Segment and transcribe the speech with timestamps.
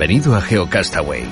[0.00, 1.24] Bienvenido a GeoCastaway.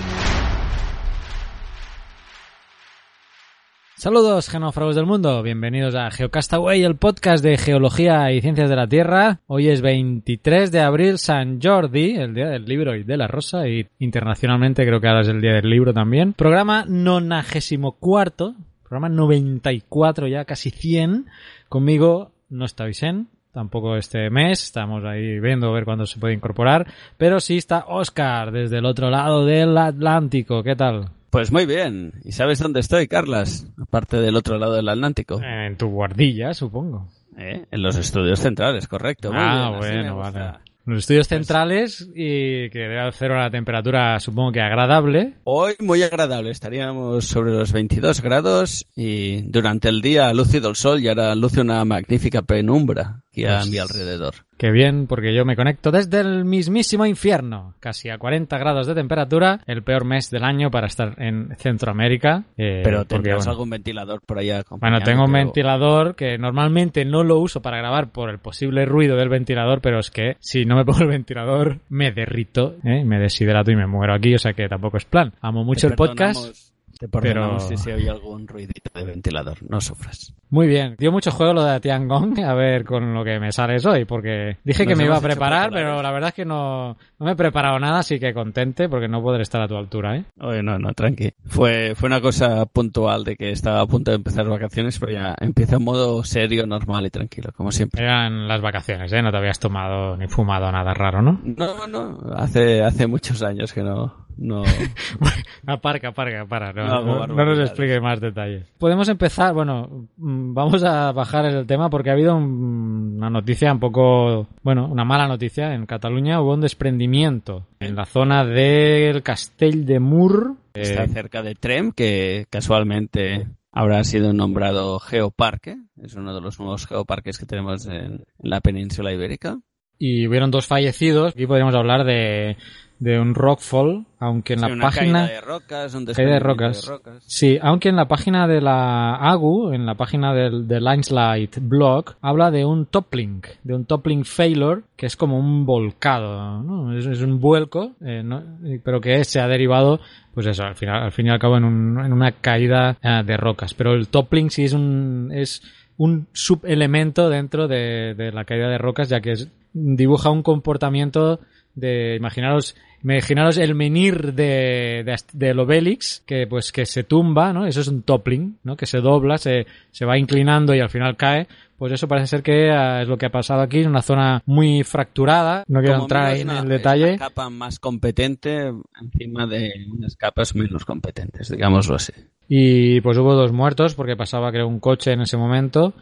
[3.96, 5.42] Saludos, genófragos del mundo.
[5.42, 9.40] Bienvenidos a GeoCastaway, el podcast de geología y ciencias de la Tierra.
[9.46, 13.66] Hoy es 23 de abril, San Jordi, el día del libro y de la rosa,
[13.66, 16.34] y internacionalmente creo que ahora es el día del libro también.
[16.34, 21.24] Programa 94, programa 94 ya, casi 100.
[21.70, 26.32] Conmigo no está Vicente, tampoco este mes, estamos ahí viendo a ver cuándo se puede
[26.32, 31.10] incorporar, pero sí está Oscar desde el otro lado del Atlántico, ¿qué tal?
[31.30, 33.66] Pues muy bien, ¿y sabes dónde estoy, Carlas?
[33.82, 35.42] Aparte del otro lado del Atlántico.
[35.42, 37.08] En tu guardilla, supongo.
[37.36, 37.64] ¿Eh?
[37.68, 39.32] En los estudios centrales, correcto.
[39.32, 40.52] Muy ah, bien, bueno, vale.
[40.88, 45.34] Los estudios centrales y que debe hacer una temperatura, supongo que agradable.
[45.44, 51.02] Hoy muy agradable, estaríamos sobre los 22 grados y durante el día lúcido el sol
[51.02, 54.34] y ahora luce una magnífica penumbra a Pues- mi alrededor.
[54.56, 58.94] Qué bien, porque yo me conecto desde el mismísimo infierno, casi a 40 grados de
[58.96, 62.42] temperatura, el peor mes del año para estar en Centroamérica.
[62.56, 64.64] eh, Pero tendrás bueno, algún ventilador por allá.
[64.70, 69.16] Bueno, tengo un ventilador que normalmente no lo uso para grabar por el posible ruido
[69.16, 73.04] del ventilador, pero es que si no me pongo el ventilador me derrito, ¿eh?
[73.04, 75.32] me deshidrato y me muero aquí, o sea que tampoco es plan.
[75.40, 76.77] Amo mucho Te el podcast.
[76.98, 80.34] Te perdonamos pero- si se oye algún ruidito de ventilador, no sufras.
[80.50, 80.96] Muy bien.
[80.98, 84.56] Dio mucho juego lo de Tiangong, a ver con lo que me sales hoy, porque
[84.64, 87.36] dije que me iba a preparar, pero la verdad es que no, no me he
[87.36, 90.24] preparado nada, así que contente porque no podré estar a tu altura, ¿eh?
[90.40, 91.34] Oye, no, no, tranqui.
[91.44, 95.34] Fue, fue una cosa puntual de que estaba a punto de empezar vacaciones, pero ya
[95.38, 98.02] empieza en modo serio, normal y tranquilo, como siempre.
[98.02, 99.20] Eran las vacaciones, ¿eh?
[99.22, 101.40] No te habías tomado ni fumado nada raro, ¿no?
[101.44, 104.62] No, no, hace, hace muchos años que no, no.
[105.66, 106.72] Aparca, aparca, para.
[106.72, 108.66] No, No hago no- no nos explique más detalles.
[108.78, 113.72] Podemos empezar, bueno, mm, vamos a bajar el tema porque ha habido un- una noticia
[113.72, 115.74] un poco, bueno, una mala noticia.
[115.74, 120.54] En Cataluña hubo un desprendimiento en la zona del Castell de Mur.
[120.74, 125.76] eh, Está cerca de Trem, que casualmente habrá sido nombrado Geoparque.
[126.02, 129.58] Es uno de los nuevos geoparques que tenemos en, en la península ibérica.
[129.98, 131.32] y hubieron dos fallecidos.
[131.34, 132.56] Aquí podríamos hablar de,
[132.98, 135.20] de un rockfall, aunque en Sí, la una página...
[135.26, 137.24] caída de rocas, un Caída de desprendimiento rocas.
[137.26, 142.16] Sí, aunque en la página de la AGU, en la página del, del Landslide blog,
[142.20, 146.96] habla de un toppling, de un toppling failure, que es como un volcado, ¿no?
[146.98, 148.42] Es, es un vuelco, eh, ¿no?
[148.82, 150.00] Pero que se ha derivado,
[150.34, 153.22] pues eso, al final, al fin y al cabo en, un- en una caída eh,
[153.24, 153.74] de rocas.
[153.74, 155.62] Pero el toppling sí es un, es
[155.98, 161.38] un subelemento dentro de, de la caída de rocas, ya que es- dibuja un comportamiento
[161.78, 167.66] de, imaginaros, imaginaros el menir de, de, del Obélix, que pues que se tumba, ¿no?
[167.66, 168.76] Eso es un toppling, ¿no?
[168.76, 171.46] Que se dobla, se, se va inclinando y al final cae.
[171.78, 174.42] Pues eso parece ser que eh, es lo que ha pasado aquí, es una zona
[174.46, 175.62] muy fracturada.
[175.68, 177.10] No quiero Como entrar ahí en el detalle.
[177.10, 182.12] Una capa más competente encima de unas capas menos competentes, digámoslo así.
[182.48, 185.94] Y pues hubo dos muertos porque pasaba creo un coche en ese momento.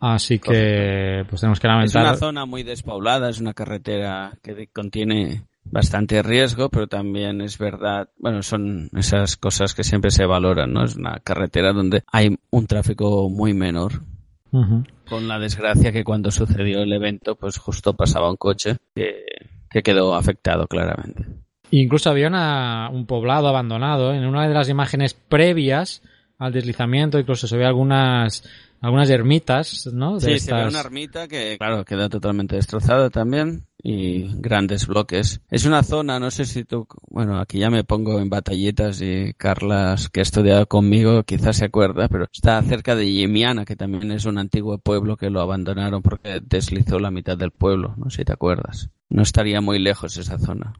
[0.00, 2.02] Así que pues tenemos que Es lamentar.
[2.02, 8.08] una zona muy despoblada, es una carretera que contiene bastante riesgo, pero también es verdad,
[8.16, 10.84] bueno, son esas cosas que siempre se valoran, ¿no?
[10.84, 14.02] Es una carretera donde hay un tráfico muy menor.
[14.50, 19.24] Con la desgracia que cuando sucedió el evento, pues justo pasaba un coche que,
[19.68, 21.26] que quedó afectado claramente.
[21.70, 24.14] Incluso había una- un poblado abandonado.
[24.14, 26.02] En una de las imágenes previas
[26.38, 28.48] al deslizamiento, incluso se ve algunas,
[28.80, 30.14] algunas ermitas, ¿no?
[30.14, 34.86] De Sí, se ve estas- una ermita que, claro, queda totalmente destrozada también y grandes
[34.86, 35.40] bloques.
[35.50, 39.32] Es una zona, no sé si tú, bueno, aquí ya me pongo en batallitas y
[39.36, 44.10] Carlas, que ha estudiado conmigo, quizás se acuerda, pero está cerca de Yemiana, que también
[44.12, 48.18] es un antiguo pueblo que lo abandonaron porque deslizó la mitad del pueblo, no sé
[48.18, 48.90] si te acuerdas.
[49.10, 50.74] No estaría muy lejos esa zona.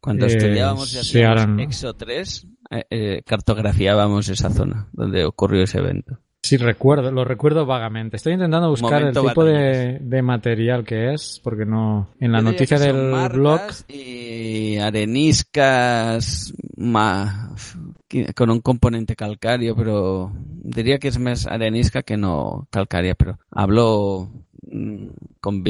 [0.00, 1.62] Cuando Eh, estudiábamos y hacíamos.
[1.62, 6.18] Exo 3, eh, eh, cartografiábamos esa zona donde ocurrió ese evento.
[6.44, 8.18] Sí, recuerdo, lo recuerdo vagamente.
[8.18, 12.10] Estoy intentando buscar el tipo de, material que es, porque no.
[12.20, 13.62] En la Yo noticia del blog.
[13.88, 16.52] Y areniscas.
[16.76, 17.54] Ma...
[18.34, 24.28] con un componente calcáreo, pero diría que es más arenisca que no calcárea, pero hablo
[24.70, 25.06] mm,
[25.40, 25.64] con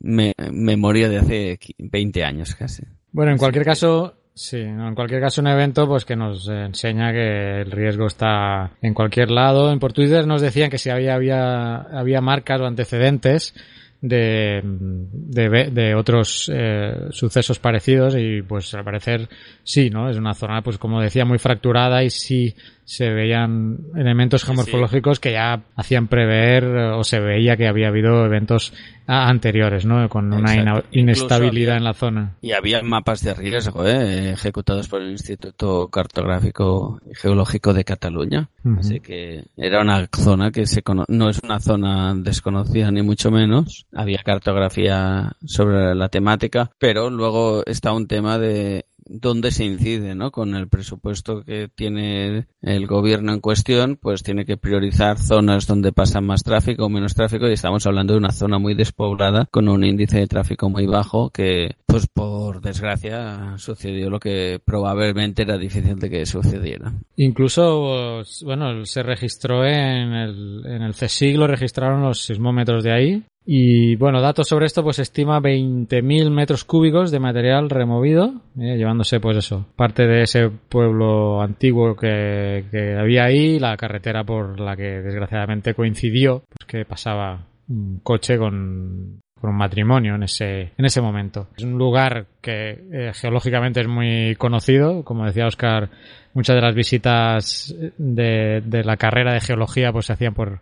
[0.00, 2.82] memoria de hace 20 años casi.
[3.12, 7.60] Bueno, en cualquier caso, Sí, en cualquier caso un evento pues que nos enseña que
[7.60, 9.78] el riesgo está en cualquier lado.
[9.78, 13.54] Por Twitter nos decían que si había, había, había marcas o antecedentes
[14.00, 19.28] de, de, de otros eh, sucesos parecidos y pues al parecer
[19.62, 20.10] sí, ¿no?
[20.10, 25.32] Es una zona pues como decía muy fracturada y sí se veían elementos geomorfológicos que
[25.32, 28.72] ya hacían prever o se veía que había habido eventos
[29.06, 30.08] anteriores, ¿no?
[30.08, 32.36] Con una inestabilidad en la zona.
[32.40, 34.32] Y había mapas de riesgo, ¿eh?
[34.32, 38.48] Ejecutados por el Instituto Cartográfico y Geológico de Cataluña.
[38.78, 43.86] Así que era una zona que se no es una zona desconocida ni mucho menos.
[43.94, 50.30] Había cartografía sobre la temática, pero luego está un tema de dónde se incide, ¿no?
[50.30, 55.92] Con el presupuesto que tiene el gobierno en cuestión, pues tiene que priorizar zonas donde
[55.92, 59.68] pasa más tráfico o menos tráfico y estamos hablando de una zona muy despoblada con
[59.68, 65.58] un índice de tráfico muy bajo que, pues por desgracia, sucedió lo que probablemente era
[65.58, 66.92] difícil de que sucediera.
[67.16, 70.94] Incluso, bueno, se registró en el, en el
[71.38, 76.64] lo registraron los sismómetros de ahí y bueno, datos sobre esto, pues estima 20.000 metros
[76.64, 82.96] cúbicos de material removido, eh, llevándose pues eso, parte de ese pueblo antiguo que, que,
[82.96, 89.20] había ahí, la carretera por la que desgraciadamente coincidió, pues que pasaba un coche con,
[89.38, 91.48] con un matrimonio en ese, en ese momento.
[91.58, 95.90] Es un lugar que eh, geológicamente es muy conocido, como decía Oscar,
[96.32, 100.60] muchas de las visitas de, de la carrera de geología pues se hacían por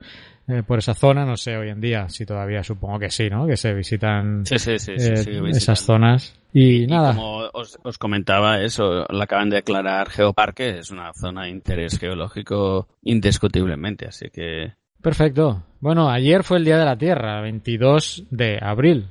[0.52, 1.24] eh, por esa zona.
[1.24, 3.46] No sé hoy en día si todavía supongo que sí, ¿no?
[3.46, 4.76] Que se visitan eh,
[5.50, 6.38] esas zonas.
[6.52, 7.14] Y, nada.
[7.14, 11.98] como os, os, comentaba eso, la acaban de declarar Geoparque, es una zona de interés
[11.98, 14.74] geológico indiscutiblemente, así que...
[15.00, 15.64] Perfecto.
[15.80, 19.08] Bueno, ayer fue el Día de la Tierra, 22 de abril.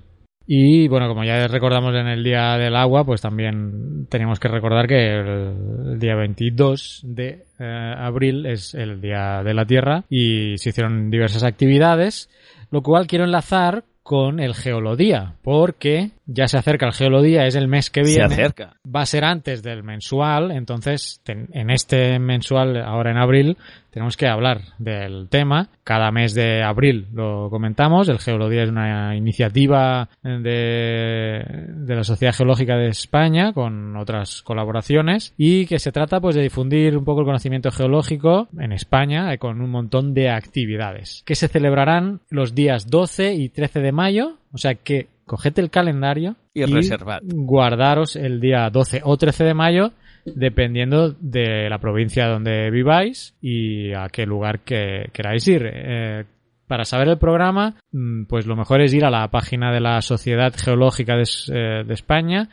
[0.53, 4.85] Y bueno, como ya recordamos en el Día del Agua, pues también tenemos que recordar
[4.85, 10.71] que el, día 22 de eh, abril es el Día de la Tierra y se
[10.71, 12.29] hicieron diversas actividades,
[12.69, 17.67] lo cual quiero enlazar con el Geolodía, porque ya se acerca el Geolodía, es el
[17.67, 18.27] mes que viene.
[18.27, 18.75] Se acerca.
[18.83, 23.57] Va a ser antes del mensual, entonces en este mensual, ahora en abril,
[23.91, 25.69] tenemos que hablar del tema.
[25.83, 28.07] Cada mes de abril lo comentamos.
[28.07, 35.33] El Geolodía es una iniciativa de, de la Sociedad Geológica de España con otras colaboraciones
[35.37, 39.61] y que se trata pues de difundir un poco el conocimiento geológico en España con
[39.61, 44.37] un montón de actividades que se celebrarán los días 12 y 13 de mayo.
[44.53, 47.21] O sea que coged el calendario y, reservad.
[47.23, 49.93] guardaros el día 12 o 13 de mayo
[50.25, 55.63] dependiendo de la provincia donde viváis y a qué lugar que queráis ir.
[55.65, 56.25] Eh,
[56.67, 60.01] para saber el programa, mm, pues lo mejor es ir a la página de la
[60.01, 62.49] Sociedad Geológica de, eh, de España,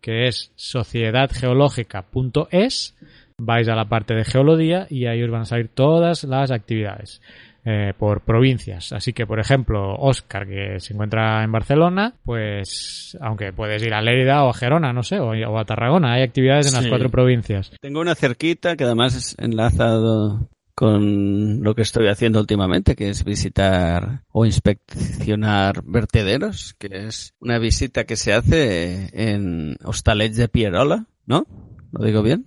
[0.00, 2.96] que es sociedadgeológica.es.
[3.36, 7.20] Vais a la parte de geología y ahí os van a salir todas las actividades.
[7.64, 8.92] Eh, por provincias.
[8.92, 14.02] Así que, por ejemplo, Oscar, que se encuentra en Barcelona, pues, aunque puedes ir a
[14.02, 17.70] Lérida o a Gerona, no sé, o, a Tarragona, hay actividades en las cuatro provincias.
[17.80, 23.24] Tengo una cerquita que además es enlazado con lo que estoy haciendo últimamente, que es
[23.24, 31.06] visitar o inspeccionar vertederos, que es una visita que se hace en Hostalets de Pierola,
[31.26, 31.46] ¿no?
[31.92, 32.44] ¿Lo digo bien?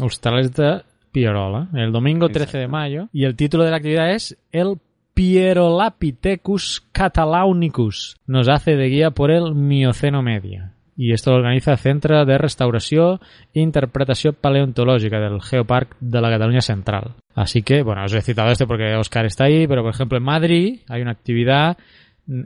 [0.00, 4.36] Hostalets de Pierola, el domingo 13 de mayo, y el título de la actividad es
[4.52, 4.78] El
[5.14, 8.16] Pierolapithecus catalaunicus.
[8.26, 10.74] Nos hace de guía por el Mioceno Media.
[10.96, 13.20] Y esto lo organiza el Centro de Restauración
[13.54, 17.14] e Interpretación Paleontológica del Geopark de la Cataluña Central.
[17.34, 20.24] Así que, bueno, os he citado este porque Oscar está ahí, pero por ejemplo en
[20.24, 21.78] Madrid hay una actividad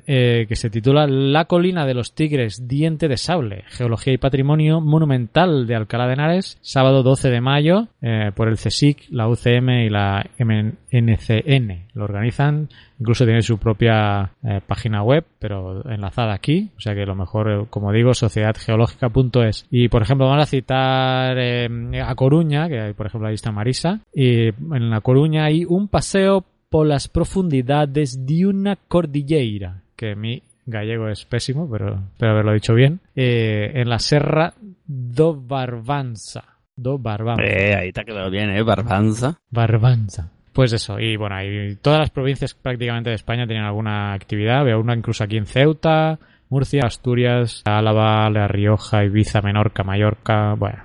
[0.07, 4.81] eh, que se titula La colina de los tigres, diente de sable, geología y patrimonio
[4.81, 9.85] monumental de Alcalá de Henares, sábado 12 de mayo, eh, por el CSIC, la UCM
[9.85, 11.87] y la NCN.
[11.95, 12.69] Lo organizan,
[13.01, 17.67] incluso tiene su propia eh, página web, pero enlazada aquí, o sea que lo mejor,
[17.69, 19.67] como digo, sociedadgeológica.es.
[19.69, 24.01] Y por ejemplo, vamos a citar a Coruña, que hay por ejemplo ahí está Marisa,
[24.15, 30.43] y en La Coruña hay un paseo por las profundidades de una cordillera, que mi
[30.65, 34.55] gallego es pésimo, pero espero haberlo dicho bien, eh, en la Serra
[34.87, 36.45] do Barbanza.
[36.75, 37.43] Do Barbanza.
[37.45, 38.63] Eh, ahí te ha quedado bien, ¿eh?
[38.63, 39.39] Barbanza.
[39.51, 40.31] Barbanza.
[40.55, 44.81] Pues eso, y bueno, ahí todas las provincias prácticamente de España tienen alguna actividad, veo
[44.81, 50.85] una incluso aquí en Ceuta, Murcia, Asturias, Álava, La Rioja, Ibiza, Menorca, Mallorca, bueno,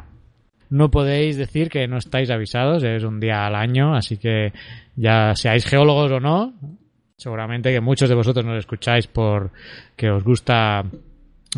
[0.69, 4.53] no podéis decir que no estáis avisados, es un día al año, así que
[4.95, 6.53] ya seáis geólogos o no,
[7.15, 9.51] seguramente que muchos de vosotros nos escucháis por
[9.95, 10.85] que os gusta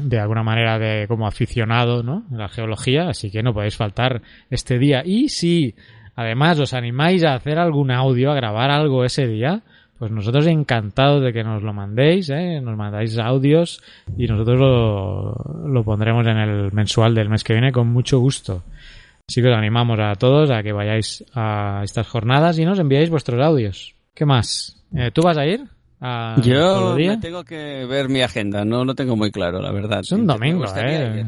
[0.01, 2.25] de alguna manera de como aficionado, ¿no?
[2.31, 5.01] la geología, así que no podéis faltar este día.
[5.05, 5.75] Y si
[6.15, 9.63] además os animáis a hacer algún audio, a grabar algo ese día,
[9.97, 12.61] pues nosotros encantados de que nos lo mandéis, ¿eh?
[12.61, 13.81] nos mandáis audios
[14.17, 18.63] y nosotros lo, lo pondremos en el mensual del mes que viene con mucho gusto.
[19.29, 23.11] Así que os animamos a todos a que vayáis a estas jornadas y nos enviáis
[23.11, 23.93] vuestros audios.
[24.15, 24.83] ¿Qué más?
[24.95, 25.65] Eh, ¿Tú vas a ir?
[26.01, 29.99] A Yo me tengo que ver mi agenda, no lo tengo muy claro, la verdad.
[29.99, 31.19] Es un domingo, ¿eh?
[31.19, 31.25] ir.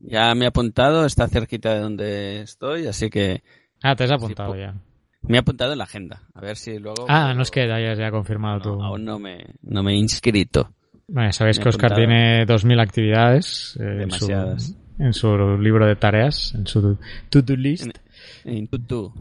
[0.00, 3.44] Ya me he apuntado, está cerquita de donde estoy, así que
[3.84, 4.74] Ah, te has apuntado ya.
[5.22, 6.22] me he apuntado en la agenda.
[6.34, 7.06] A ver si luego...
[7.08, 8.82] Ah, no es que hayas ya confirmado No, tu...
[8.82, 10.72] aún no me, no me he inscrito.
[11.06, 14.76] Bueno, sabéis me que Oscar tiene 2.000 actividades eh, en su, Demasiadas.
[14.98, 16.98] En su libro de tareas, en su
[17.30, 17.90] to-do list.
[18.44, 19.12] En Tutu.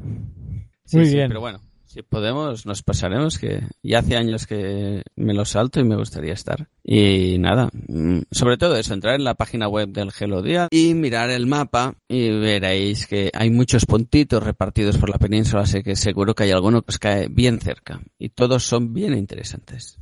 [0.93, 1.27] Muy bien.
[1.27, 5.83] Pero bueno, si podemos, nos pasaremos, que ya hace años que me lo salto y
[5.83, 6.67] me gustaría estar.
[6.83, 11.29] Y nada, mm, sobre todo eso, entrar en la página web del Gelodía y mirar
[11.29, 16.35] el mapa y veréis que hay muchos puntitos repartidos por la península, así que seguro
[16.35, 18.01] que hay alguno que os cae bien cerca.
[18.19, 19.99] Y todos son bien interesantes.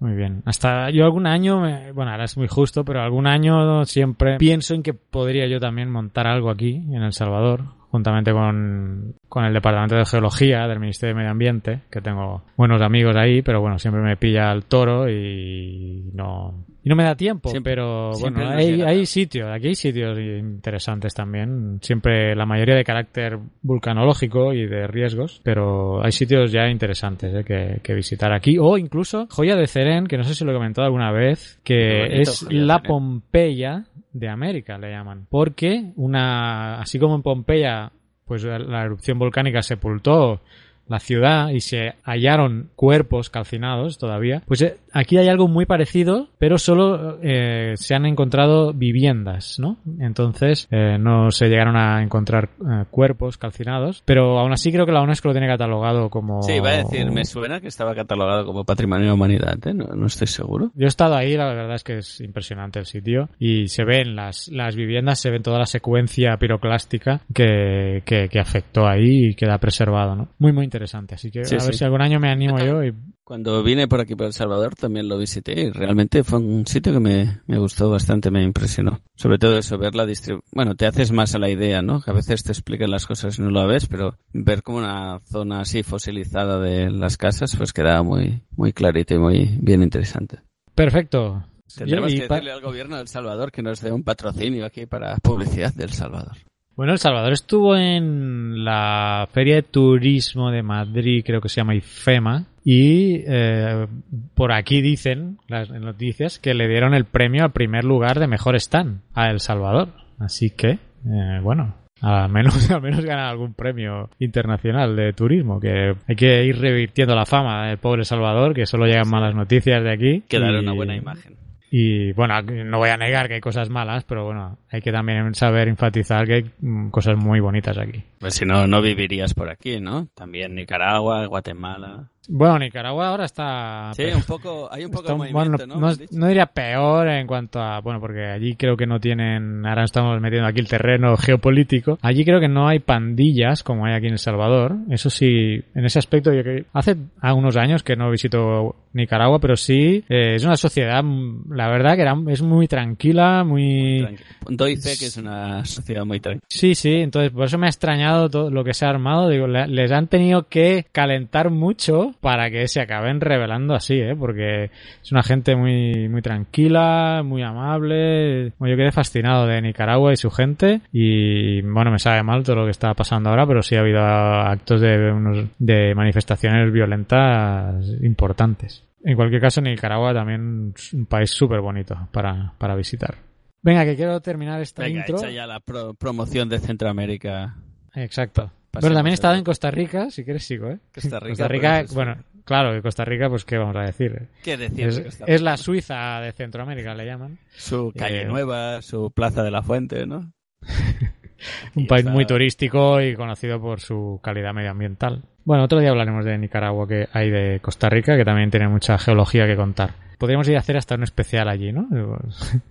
[0.00, 0.42] Muy bien.
[0.44, 4.74] Hasta yo algún año, me- bueno, ahora es muy justo, pero algún año siempre pienso
[4.74, 9.54] en que podría yo también montar algo aquí, en El Salvador, juntamente con, con el
[9.54, 13.78] Departamento de Geología del Ministerio de Medio Ambiente, que tengo buenos amigos ahí, pero bueno,
[13.78, 18.44] siempre me pilla el toro y no, y no me da tiempo, Siempre- pero siempre
[18.44, 24.52] bueno, hay, hay sitios, aquí hay sitios interesantes también, siempre la mayoría de carácter vulcanológico
[24.52, 29.26] y de riesgos, pero hay sitios ya interesantes eh, que, que visitar aquí, o incluso
[29.30, 32.44] Joya de Ceren, que no sé si lo he comentado alguna vez, que bonito, es
[32.44, 32.82] Joya la.
[32.82, 37.90] Pompeya de América, le llaman, porque una, así como en Pompeya,
[38.26, 40.40] pues la erupción volcánica sepultó
[40.88, 46.28] la ciudad y se hallaron cuerpos calcinados todavía, pues eh, aquí hay algo muy parecido,
[46.38, 49.78] pero solo eh, se han encontrado viviendas, ¿no?
[49.98, 54.92] Entonces eh, no se llegaron a encontrar eh, cuerpos calcinados, pero aún así creo que
[54.92, 56.42] la UNESCO lo tiene catalogado como...
[56.42, 59.74] Sí, iba a decir, me suena que estaba catalogado como Patrimonio de la Humanidad, ¿eh?
[59.74, 60.70] no, no estoy seguro.
[60.74, 64.14] Yo he estado ahí, la verdad es que es impresionante el sitio y se ven
[64.14, 69.34] las, las viviendas, se ven toda la secuencia piroclástica que, que, que afectó ahí y
[69.34, 70.28] queda preservado, ¿no?
[70.38, 70.73] Muy, muy interesante.
[71.14, 71.78] Así que Sí, a ver sí.
[71.78, 75.08] si algún año me animo yo y Cuando vine por aquí por El Salvador también
[75.08, 79.00] lo visité y realmente fue un sitio que me, me gustó bastante, me impresionó.
[79.16, 80.48] Sobre todo eso, ver la distribución.
[80.52, 82.00] Bueno, te haces más a la idea, ¿no?
[82.00, 85.20] Que a veces te explican las cosas y no lo ves, pero ver como una
[85.24, 90.40] zona así fosilizada de las casas, pues quedaba muy, muy clarito y muy bien interesante.
[90.74, 91.44] perfecto.
[91.76, 94.86] Tendremos Y que decirle al gobierno de El Salvador que nos dé un patrocinio aquí
[94.86, 96.36] para publicidad del Salvador.
[96.76, 101.76] Bueno, El Salvador estuvo en la Feria de Turismo de Madrid, creo que se llama
[101.76, 103.86] IFEMA, y eh,
[104.34, 108.56] por aquí dicen las noticias que le dieron el premio al primer lugar de mejor
[108.56, 109.88] stand a El Salvador.
[110.18, 115.94] Así que, eh, bueno, al menos, al menos ganar algún premio internacional de turismo, que
[116.08, 119.92] hay que ir revirtiendo la fama del pobre Salvador, que solo llegan malas noticias de
[119.92, 120.22] aquí.
[120.28, 121.36] Que y- una buena imagen.
[121.76, 125.34] Y bueno, no voy a negar que hay cosas malas, pero bueno, hay que también
[125.34, 128.00] saber enfatizar que hay mm, cosas muy bonitas aquí.
[128.20, 130.06] Pues si no, no vivirías por aquí, ¿no?
[130.14, 132.12] También Nicaragua, Guatemala.
[132.28, 133.92] Bueno, Nicaragua ahora está...
[133.94, 135.96] Sí, un poco, hay un poco está- de movimiento, bueno, ¿no?
[136.18, 137.80] no, diría peor en cuanto a...
[137.80, 139.64] Bueno, porque allí creo que no tienen...
[139.66, 141.98] Ahora estamos metiendo aquí el terreno geopolítico.
[142.02, 144.76] Allí creo que no hay pandillas como hay aquí en El Salvador.
[144.90, 146.96] Eso sí, en ese aspecto yo que hace
[147.34, 151.02] unos años que no visito Nicaragua, pero sí eh, es una sociedad,
[151.50, 154.00] la verdad que era, es muy tranquila, muy...
[154.02, 156.44] Tranqui- Doy fe que es una sociedad muy tranquila.
[156.48, 159.28] Sí, sí, entonces por eso me ha extrañado todo lo que se ha armado.
[159.28, 164.14] Digo, le- les han tenido que calentar mucho para que se acaben revelando así, ¿eh?
[164.18, 164.64] Porque
[165.02, 168.52] es una gente muy, muy tranquila, muy amable.
[168.58, 172.56] Bueno, yo quedé fascinado de Nicaragua y su gente y bueno, me sabe mal todo
[172.56, 177.84] lo que está pasando ahora, pero sí ha habido actos de, unos, de manifestaciones violentas
[178.02, 178.84] importantes.
[179.02, 183.16] En cualquier caso, Nicaragua también es un país súper bonito para, para visitar.
[183.62, 185.16] Venga, que quiero terminar esta Venga, intro.
[185.18, 187.54] hecha ya la pro- promoción de Centroamérica.
[187.94, 188.50] Exacto.
[188.80, 190.78] Bueno, también he estado en Costa Rica, si quieres sigo, ¿eh?
[190.94, 194.28] Costa Rica, Costa Rica, pues, es- bueno, claro, Costa Rica, pues qué vamos a decir.
[194.42, 194.86] ¿Qué decir?
[194.86, 195.50] Es, de Costa es Rica?
[195.50, 197.38] la Suiza de Centroamérica, le llaman.
[197.56, 200.32] Su calle eh, nueva, su plaza de la fuente, ¿no?
[201.74, 205.22] Un país muy turístico y conocido por su calidad medioambiental.
[205.44, 208.96] Bueno, otro día hablaremos de Nicaragua que hay de Costa Rica, que también tiene mucha
[208.96, 209.90] geología que contar.
[210.16, 211.86] Podríamos ir a hacer hasta un especial allí, ¿no?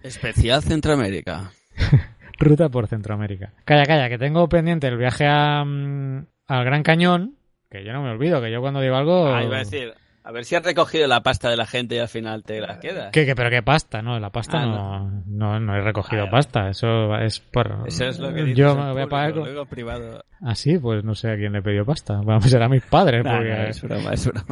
[0.01, 1.51] Especial Centroamérica.
[2.39, 3.53] Ruta por Centroamérica.
[3.65, 7.35] Calla, calla, que tengo pendiente el viaje a, mm, al Gran Cañón,
[7.69, 9.33] que yo no me olvido, que yo cuando digo algo...
[9.33, 11.99] Ah, iba a decir, a ver si has recogido la pasta de la gente y
[11.99, 13.11] al final te la quedas.
[13.11, 14.01] ¿Qué, qué, pero qué pasta?
[14.01, 16.69] No, la pasta Ah, no, no, no he recogido Ah, pasta.
[16.69, 17.83] Eso es por...
[17.87, 19.33] Eso es lo que dices Yo me voy a pagar...
[19.33, 20.23] con- luego privado.
[20.41, 22.21] Ah, sí, pues no sé a quién le pidió pasta.
[22.23, 23.49] Vamos, será a mis padres, porque...
[23.49, 24.45] no, es broma, es broma.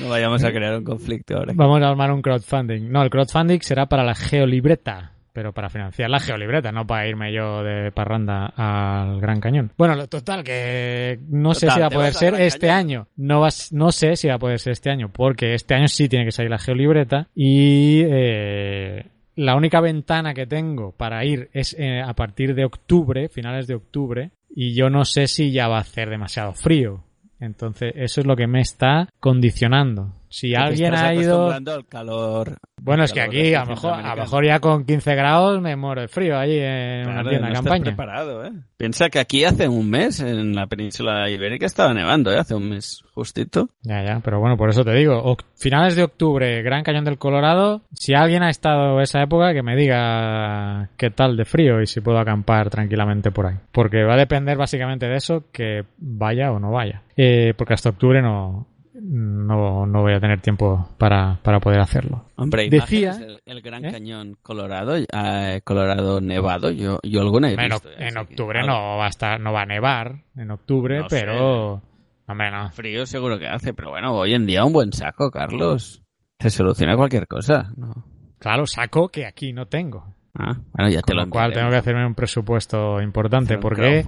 [0.00, 1.52] No vayamos a crear un conflicto ahora.
[1.54, 2.90] Vamos a armar un crowdfunding.
[2.90, 7.32] No, el crowdfunding será para la geolibreta, pero para financiar la geolibreta, no para irme
[7.32, 9.72] yo de parranda al Gran Cañón.
[9.76, 12.78] Bueno, lo total, que no sé si va a ¿te poder ser Gran este Cañón?
[12.78, 13.06] año.
[13.16, 16.08] No, vas, no sé si va a poder ser este año, porque este año sí
[16.08, 19.06] tiene que salir la geolibreta y eh,
[19.36, 23.74] la única ventana que tengo para ir es eh, a partir de octubre, finales de
[23.74, 27.04] octubre, y yo no sé si ya va a hacer demasiado frío.
[27.38, 30.12] Entonces, eso es lo que me está condicionando.
[30.30, 31.50] Si alguien ha ido...
[31.50, 32.56] al calor.
[32.82, 35.76] Bueno, es que aquí a lo mejor, a lo mejor ya con 15 grados me
[35.76, 37.84] muero de frío allí en una Claro, tienda no estás campaña.
[37.84, 38.52] preparado, ¿eh?
[38.78, 42.38] Piensa que aquí hace un mes en la península ibérica estaba nevando, ¿eh?
[42.38, 43.68] Hace un mes justito.
[43.82, 47.82] Ya, ya, pero bueno, por eso te digo, finales de octubre, Gran Cañón del Colorado,
[47.92, 52.00] si alguien ha estado esa época, que me diga qué tal de frío y si
[52.00, 53.56] puedo acampar tranquilamente por ahí.
[53.72, 57.02] Porque va a depender básicamente de eso, que vaya o no vaya.
[57.16, 58.66] Eh, porque hasta octubre no,
[59.02, 62.26] no, no voy a tener tiempo para, para poder hacerlo.
[62.36, 63.92] Hombre, Decía- del el Gran ¿Eh?
[63.92, 67.88] Cañón Colorado, eh, Colorado nevado, yo, yo alguna he visto.
[67.90, 67.94] ¿eh?
[68.08, 71.20] en que octubre no va a estar, no va a nevar en octubre, No sé.
[71.20, 71.82] pero...
[72.26, 72.70] Hombre, no.
[72.70, 76.02] Frío seguro que hace, pero bueno, hoy en día un buen saco, Carlos.
[76.38, 78.04] Se soluciona cualquier cosa, ¿no?
[78.38, 80.14] Claro, saco que aquí no tengo.
[80.38, 84.04] Ah, bueno, ya te Con lo lo cual tengo que hacerme un presupuesto importante porque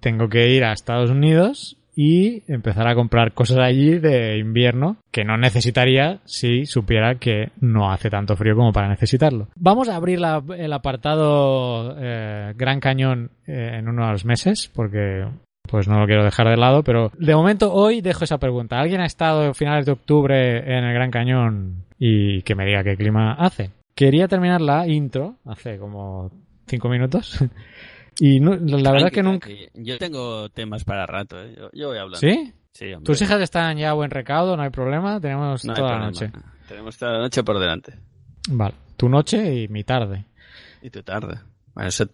[0.00, 5.22] tengo que ir a Estados Unidos y empezar a comprar cosas allí de invierno que
[5.22, 9.48] no necesitaría si supiera que no hace tanto frío como para necesitarlo.
[9.56, 15.26] Vamos a abrir la- el apartado eh, Gran Cañón eh, en unos meses porque
[15.68, 18.80] pues no lo quiero dejar de lado, pero de momento hoy dejo esa pregunta.
[18.80, 22.82] ¿Alguien ha estado a finales de octubre en el Gran Cañón y que me diga
[22.82, 23.72] qué clima hace?
[23.94, 26.30] Quería terminar la intro hace como
[26.66, 27.44] cinco minutos
[28.18, 29.48] y no- la verdad que nunca...
[29.74, 31.54] Yo tengo temas para rato, ¿eh?
[31.56, 32.18] Yo, yo voy hablando.
[32.18, 32.52] ¿Sí?
[32.72, 33.04] Sí, hombre.
[33.06, 36.30] Tus hijas están ya a buen recaudo, no hay problema, tenemos No toda la noche.
[36.68, 37.94] Tenemos toda la noche por delante.
[38.48, 40.24] Vale, tu noche y mi tarde.
[40.82, 41.38] Y tu tarde.
[41.74, 42.06] Bueno, eso,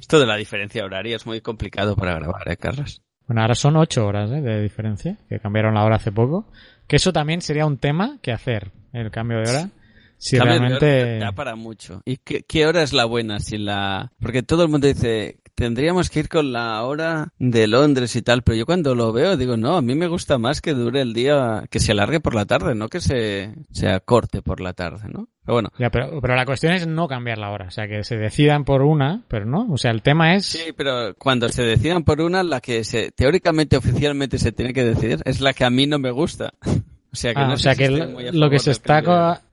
[0.00, 3.00] esto de la diferencia horaria es muy complicado para grabar, ¿eh, Carlos?
[3.26, 4.40] Bueno, ahora son ocho horas ¿eh?
[4.42, 6.46] de diferencia, que cambiaron la hora hace poco.
[6.86, 9.70] Que eso también sería un tema que hacer, el cambio de hora.
[10.30, 11.18] Cambio de realmente...
[11.18, 12.02] Da para mucho.
[12.04, 13.40] ¿Y qué, qué hora es la buena?
[13.40, 14.12] Si la...
[14.20, 18.42] Porque todo el mundo dice, tendríamos que ir con la hora de Londres y tal,
[18.42, 21.14] pero yo cuando lo veo digo, no, a mí me gusta más que dure el
[21.14, 25.08] día, que se alargue por la tarde, no que se, se acorte por la tarde,
[25.08, 25.28] ¿no?
[25.44, 25.70] Pero bueno.
[25.78, 28.64] Ya, pero, pero la cuestión es no cambiar la hora, o sea, que se decidan
[28.64, 30.46] por una, pero no, o sea, el tema es...
[30.46, 34.84] Sí, pero cuando se decidan por una, la que se, teóricamente, oficialmente se tiene que
[34.84, 36.54] decidir es la que a mí no me gusta.
[37.14, 39.00] O sea que, Ah, no o sea que lo, que se está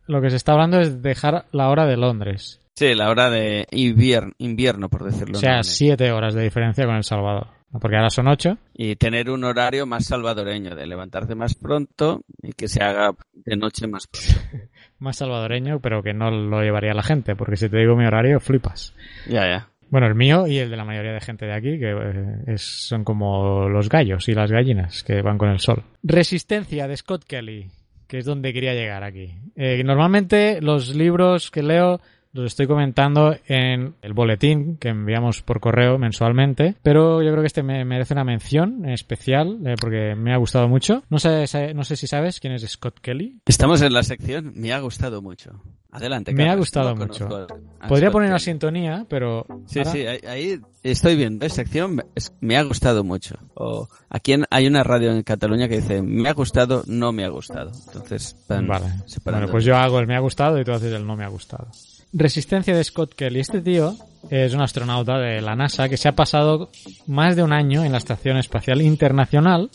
[0.07, 2.59] lo que se está hablando es dejar la hora de Londres.
[2.75, 5.37] Sí, la hora de invierno, invierno por decirlo.
[5.37, 7.47] O sea, siete horas de diferencia con El Salvador.
[7.79, 8.57] Porque ahora son ocho.
[8.73, 13.55] Y tener un horario más salvadoreño, de levantarte más pronto y que se haga de
[13.55, 14.67] noche más pronto.
[14.99, 18.39] Más salvadoreño, pero que no lo llevaría la gente, porque si te digo mi horario,
[18.39, 18.93] flipas.
[19.27, 19.67] ya, ya.
[19.89, 22.85] Bueno, el mío y el de la mayoría de gente de aquí, que eh, es-
[22.87, 25.83] son como los gallos y las gallinas que van con el sol.
[26.03, 27.67] Resistencia de Scott Kelly,
[28.11, 29.35] que es donde quería llegar aquí.
[29.55, 32.01] Eh, normalmente los libros que leo
[32.33, 37.47] los estoy comentando en el boletín que enviamos por correo mensualmente, pero yo creo que
[37.47, 41.03] este me merece una mención especial eh, porque me ha gustado mucho.
[41.09, 43.39] No sé, no sé si sabes quién es Scott Kelly.
[43.45, 45.61] Estamos en la sección, me ha gustado mucho.
[45.91, 47.27] Adelante, Me ha Carlos, gustado no mucho.
[47.27, 47.55] conozco
[47.87, 49.45] Podría poner una sintonía, pero...
[49.65, 51.45] Sí, ahora- sí, ahí, estoy viendo.
[51.45, 51.99] Esta sección
[52.39, 53.35] me- ha gustado mucho.
[53.55, 57.29] O aquí hay una radio en Cataluña que dice me ha gustado, no me ha
[57.29, 57.71] gustado.
[57.87, 58.85] Entonces, van Vale.
[59.25, 61.29] Bueno, pues yo hago el me ha gustado y tú haces el no me ha
[61.29, 61.67] gustado.
[62.13, 63.39] Resistencia de Scott Kelly.
[63.39, 63.95] Este tío
[64.29, 66.69] es un astronauta de la NASA que se ha pasado
[67.07, 69.69] más de un año en la Estación Espacial Internacional.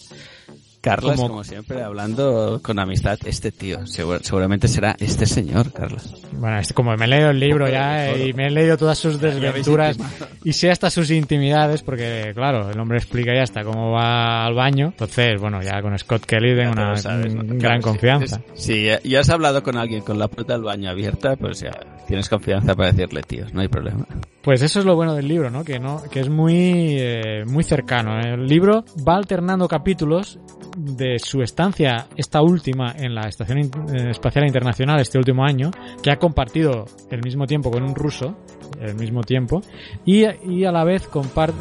[0.91, 1.45] Carlos, como- como...
[1.45, 6.15] siempre, hablando con amistad, este tío, seguro- seguramente será este señor, Carlos.
[6.33, 8.99] Bueno, es como me he leído el libro ya eh, y me he leído todas
[8.99, 9.97] sus desventuras
[10.45, 14.55] y sé hasta sus intimidades porque, claro, el hombre explica ya hasta cómo va al
[14.55, 14.87] baño.
[14.89, 17.43] Entonces, bueno, ya con Scott Kelly tengo una sabes, ¿no?
[17.45, 17.83] gran Claro, sí.
[17.83, 18.41] confianza.
[18.55, 21.73] Si ya- ya has hablado con alguien con la puerta del baño abierta, pues ya
[22.07, 24.07] tienes confianza para decirle, tío, no hay problema.
[24.43, 25.65] Pues eso es lo bueno del libro, ¿no?
[25.65, 28.21] Que no, que es muy, eh, muy cercano.
[28.21, 30.39] El libro va alternando capítulos
[30.77, 35.71] de su estancia, esta última, en la Estación eh, Espacial Internacional este último año,
[36.03, 38.37] que ha compartido el mismo tiempo con un ruso,
[38.81, 39.63] el mismo tiempo,
[40.05, 41.09] y, y a la vez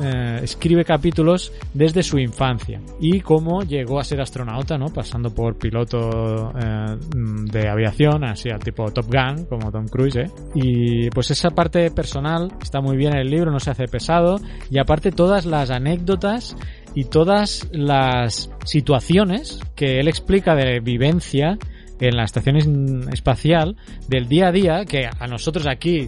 [0.03, 4.87] eh, escribe capítulos desde su infancia y cómo llegó a ser astronauta, ¿no?
[4.87, 10.17] Pasando por piloto eh, mm, de aviación, así al tipo Top Gun, como Tom Cruise,
[10.17, 10.31] ¿eh?
[10.55, 14.39] Y pues esa parte personal está muy bien en el libro, no se hace pesado,
[14.69, 16.57] y aparte todas las anécdotas
[16.95, 21.59] y todas las situaciones que él explica de vivencia
[21.99, 22.69] en la estación es-
[23.13, 23.75] espacial
[24.07, 26.07] del día a día que a nosotros aquí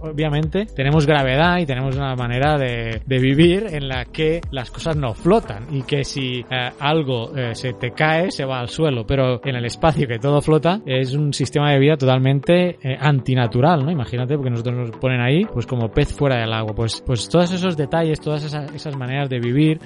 [0.00, 5.14] obviamente tenemos gravedad y tenemos una manera de, vivir en la que las cosas no
[5.14, 9.40] flotan y que si eh, algo eh, se te cae se va al suelo pero
[9.44, 13.90] en el espacio que todo flota es un sistema de vida totalmente eh, antinatural ¿no?
[13.90, 17.52] imagínate porque nosotros nos ponen ahí pues como pez fuera del agua pues, pues todos
[17.52, 19.80] esos detalles todas esas, maneras de vivir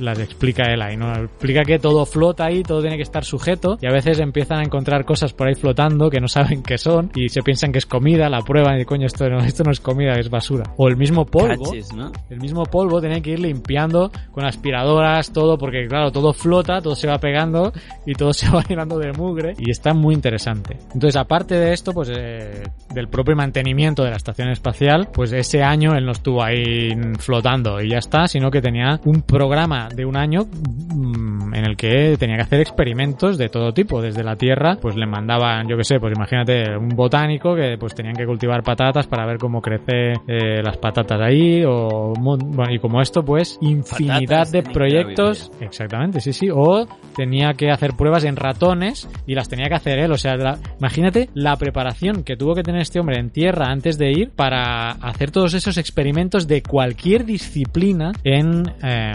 [0.00, 1.12] las explica él ahí ¿no?
[1.12, 4.62] explica que todo flota ahí todo tiene que estar sujeto y a veces empiezan a
[4.62, 7.86] encontrar cosas por ahí flotando que no saben qué son y se piensan que es
[7.86, 10.62] comida, la prueban y coño esto no, esto no es comida, es basura.
[10.76, 12.12] O el mismo polvo, Cachis, ¿no?
[12.30, 16.94] el mismo polvo tienen que ir limpiando con aspiradoras, todo, porque claro, todo flota, todo
[16.94, 17.72] se va pegando
[18.06, 20.76] y todo se va llenando de mugre y está muy interesante.
[20.94, 22.62] Entonces, aparte de esto, pues eh,
[22.94, 27.80] del propio mantenimiento de la estación espacial, pues ese año él no estuvo ahí flotando
[27.80, 32.16] y ya está, sino que tenía un programa de un año mm, en el que
[32.18, 35.84] tenía que hacer experimentos de todo tipo, desde la Tierra, pues le mandaban, yo que
[35.84, 40.12] sé, pues imagínate un botánico que pues tenían que cultivar patatas para ver cómo crece
[40.26, 46.20] eh, las patatas ahí o bueno, y como esto pues infinidad Patatas de proyectos, exactamente,
[46.20, 46.86] sí, sí, o
[47.16, 50.58] tenía que hacer pruebas en ratones y las tenía que hacer él, o sea, la-
[50.78, 54.90] imagínate la preparación que tuvo que tener este hombre en tierra antes de ir para
[54.90, 59.12] hacer todos esos experimentos de cualquier disciplina en eh,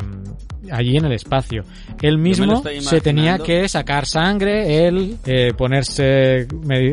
[0.72, 1.64] allí en el espacio.
[2.02, 6.48] Él mismo se tenía que sacar sangre, él eh, ponerse,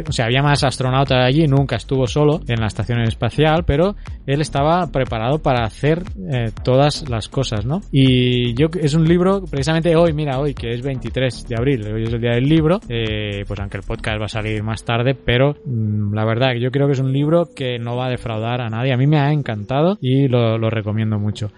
[0.07, 3.97] o sea, había más astronautas allí, nunca estuvo solo en la estación espacial, pero
[4.27, 7.81] él estaba preparado para hacer eh, todas las cosas, ¿no?
[7.91, 12.05] Y yo es un libro, precisamente hoy, mira, hoy que es 23 de abril, hoy
[12.05, 15.15] es el día del libro, eh, pues aunque el podcast va a salir más tarde,
[15.15, 18.61] pero mm, la verdad yo creo que es un libro que no va a defraudar
[18.61, 18.93] a nadie.
[18.93, 21.51] A mí me ha encantado y lo, recomiendo mucho.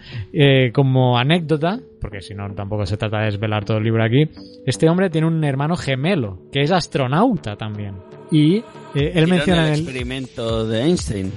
[0.73, 4.29] Como anécdota, porque si no tampoco se trata de desvelar todo el libro aquí,
[4.67, 7.95] este hombre tiene un hermano gemelo que es astronauta también.
[8.31, 8.57] Y
[8.95, 9.81] eh, él menciona en el el...
[9.81, 11.33] experimento de Einstein.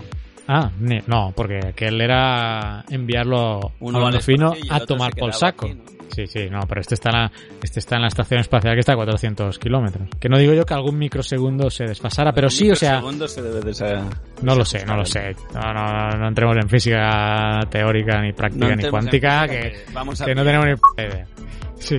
[0.48, 0.72] Ah,
[1.08, 5.68] no, porque aquel era enviarlo Uno a lo fino a tomar por saco.
[5.68, 5.95] aquí, ¿no?
[6.16, 8.80] Sí, sí, no, pero este está, en la, este está en la estación espacial que
[8.80, 10.08] está a 400 kilómetros.
[10.18, 13.60] Que no digo yo que algún microsegundo se desfasara, pero sí, o sea, se debe
[13.60, 14.02] de
[14.42, 15.36] no lo sé, no lo sé.
[15.54, 20.22] No, no, no entremos en física teórica, ni práctica, No ni cuántica, que, que vamos
[20.22, 21.28] a que no tenemos ni idea.
[21.80, 21.98] Sí.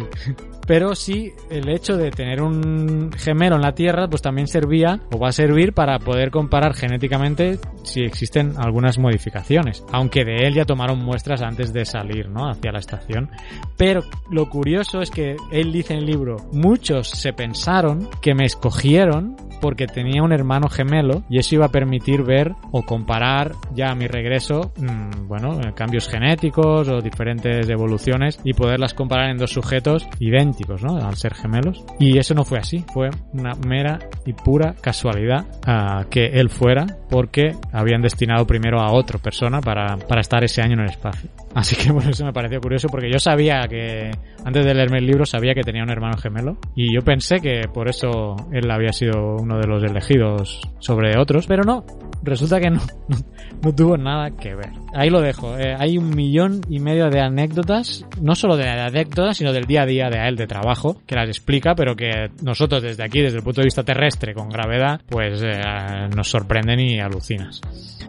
[0.67, 5.19] Pero sí, el hecho de tener un gemelo en la Tierra, pues también servía o
[5.19, 9.85] va a servir para poder comparar genéticamente si existen algunas modificaciones.
[9.93, 12.51] Aunque de él ya tomaron muestras antes de salir, ¿no?
[12.51, 13.31] Hacia la estación.
[13.77, 18.45] Pero lo curioso es que él dice en el libro, muchos se pensaron que me
[18.45, 23.91] escogieron porque tenía un hermano gemelo y eso iba a permitir ver o comparar ya
[23.91, 29.39] a mi regreso, mm, bueno, eh, cambios genéticos o diferentes evoluciones y poderlas comparar en
[29.39, 30.97] dos sujetos idénticos, ¿no?
[30.97, 31.85] Al ser gemelos.
[31.99, 36.87] Y eso no fue así, fue una mera y pura casualidad ah, que él fuera
[37.09, 41.31] porque habían destinado primero a otra persona para, para estar ese año en el espacio.
[41.55, 44.11] Así que bueno, eso me pareció curioso porque yo sabía que,
[44.45, 47.62] antes de leerme el libro, sabía que tenía un hermano gemelo y yo pensé que
[47.73, 51.85] por eso él había sido uno de los elegidos sobre otros, pero no,
[52.23, 52.81] resulta que no,
[53.62, 54.71] no, tuvo nada que ver.
[54.95, 59.38] Ahí lo dejo, eh, hay un millón y medio de anécdotas, no solo de anécdotas,
[59.38, 62.83] sino del día a día de él de trabajo, que las explica, pero que nosotros
[62.83, 65.59] desde aquí, desde el punto de vista terrestre, con gravedad, pues eh,
[66.14, 67.61] nos sorprenden y alucinas.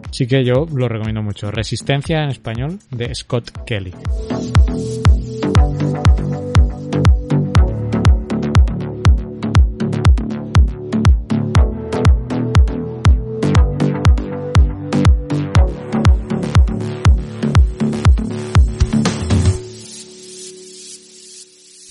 [0.08, 1.50] Así que yo lo recomiendo mucho.
[1.50, 3.92] Resistencia en español de Scott Kelly.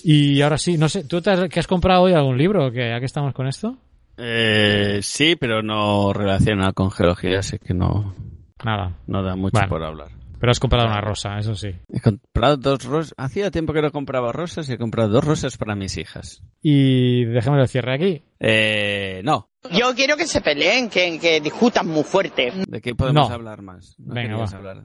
[0.10, 2.72] Y ahora sí, no sé, ¿tú te has, que has comprado hoy algún libro?
[2.72, 3.78] que ¿A qué estamos con esto?
[4.18, 8.16] Eh, sí, pero no relaciona con geología, así que no,
[8.64, 8.98] Nada.
[9.08, 9.70] no da mucho Bueno.
[9.70, 10.08] por hablar.
[10.40, 11.70] Pero has comprado una rosa, eso sí.
[11.92, 13.16] He comprado dos rosas.
[13.18, 16.44] Hacía tiempo que no compraba rosas y he comprado dos rosas para mis hijas.
[16.62, 18.24] Y déjame el cierre aquí.
[18.40, 19.50] Eh, no.
[19.72, 22.54] Yo quiero que se peleen, que, que discutan muy fuerte.
[22.68, 23.34] ¿De qué podemos No.
[23.36, 23.96] hablar más?
[24.00, 24.46] No Venga, va.
[24.46, 24.84] hablar.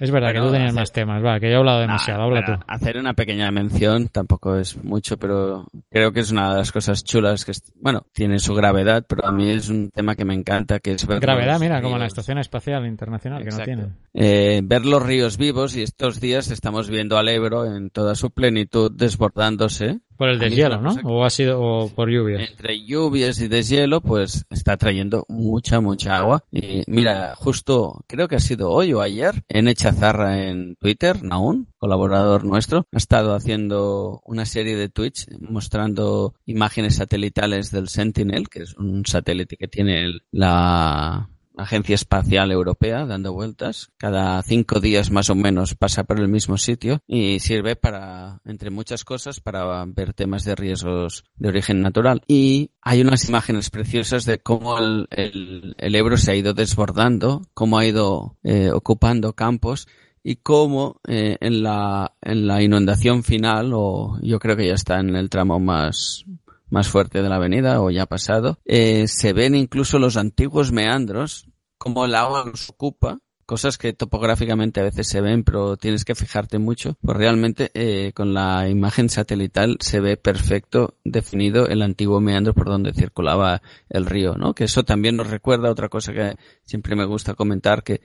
[0.00, 2.52] Es verdad que tú tenías más temas, va, que yo he hablado demasiado, habla tú.
[2.66, 7.04] Hacer una pequeña mención tampoco es mucho, pero creo que es una de las cosas
[7.04, 10.80] chulas que, bueno, tiene su gravedad, pero a mí es un tema que me encanta,
[10.80, 13.86] que es ver Gravedad, mira, como la Estación Espacial Internacional, que no tiene.
[14.14, 18.30] Eh, ver los ríos vivos y estos días estamos viendo al Ebro en toda su
[18.30, 20.94] plenitud desbordándose por el deshielo, ¿no?
[21.04, 22.50] O ha sido o por lluvias.
[22.50, 26.44] Entre lluvias y deshielo, pues está trayendo mucha, mucha agua.
[26.52, 31.68] Y mira, justo creo que ha sido hoy o ayer, en Echazarra en Twitter, Naun,
[31.78, 38.64] colaborador nuestro, ha estado haciendo una serie de tweets mostrando imágenes satelitales del Sentinel, que
[38.64, 41.30] es un satélite que tiene la
[41.62, 43.90] Agencia Espacial Europea dando vueltas.
[43.96, 48.70] Cada cinco días más o menos pasa por el mismo sitio y sirve para, entre
[48.70, 52.22] muchas cosas, para ver temas de riesgos de origen natural.
[52.26, 57.86] Y hay unas imágenes preciosas de cómo el, Ebro se ha ido desbordando, cómo ha
[57.86, 59.88] ido eh, ocupando campos
[60.22, 65.00] y cómo eh, en la en la inundación final o yo creo que ya está
[65.00, 66.24] en el tramo más
[66.70, 71.48] más fuerte de la avenida o ya pasado, eh, se ven incluso los antiguos meandros,
[71.78, 73.18] como el agua los ocupa,
[73.50, 78.12] cosas que topográficamente a veces se ven, pero tienes que fijarte mucho, pues realmente eh,
[78.14, 84.06] con la imagen satelital se ve perfecto definido el antiguo meandro por donde circulaba el
[84.06, 84.54] río, ¿no?
[84.54, 88.02] Que eso también nos recuerda otra cosa que siempre me gusta comentar, que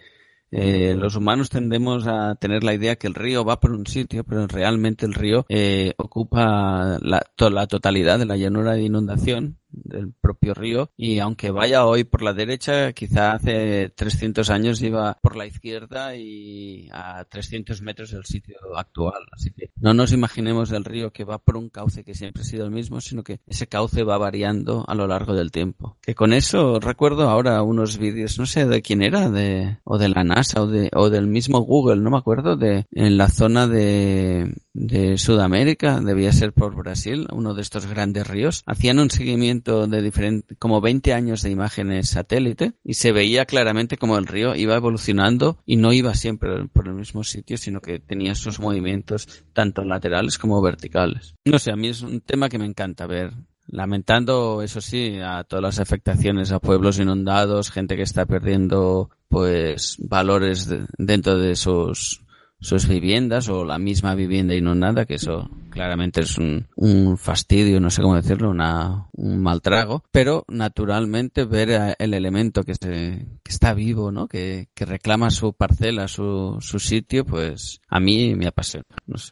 [0.58, 4.24] eh, los humanos tendemos a tener la idea que el río va por un sitio,
[4.24, 10.14] pero realmente el río eh, ocupa la, la totalidad de la llanura de inundación del
[10.14, 15.36] propio río y aunque vaya hoy por la derecha, quizá hace 300 años iba por
[15.36, 19.26] la izquierda y a 300 metros del sitio actual.
[19.32, 22.46] Así que no nos imaginemos el río que va por un cauce que siempre ha
[22.46, 25.98] sido el mismo, sino que ese cauce va variando a lo largo del tiempo.
[26.02, 30.10] Que con eso recuerdo ahora unos vídeos, no sé de quién era, de, o de
[30.10, 33.68] la NASA o, de, o del mismo Google, no me acuerdo, de, en la zona
[33.68, 39.65] de, de Sudamérica, debía ser por Brasil, uno de estos grandes ríos, hacían un seguimiento
[39.66, 44.56] de diferente, como 20 años de imágenes satélite y se veía claramente como el río
[44.56, 49.44] iba evolucionando y no iba siempre por el mismo sitio, sino que tenía sus movimientos
[49.54, 51.36] tanto laterales como verticales.
[51.46, 53.34] No sé, a mí es un tema que me encanta ver
[53.68, 59.98] lamentando, eso sí, a todas las afectaciones a pueblos inundados, gente que está perdiendo pues
[60.00, 62.25] valores dentro de sus
[62.60, 67.90] sus viviendas o la misma vivienda inundada, que eso claramente es un, un fastidio, no
[67.90, 73.52] sé cómo decirlo, una, un mal trago, pero naturalmente ver el elemento que, se, que
[73.52, 74.28] está vivo, ¿no?
[74.28, 78.86] Que, que reclama su parcela, su, su sitio, pues a mí me apasiona.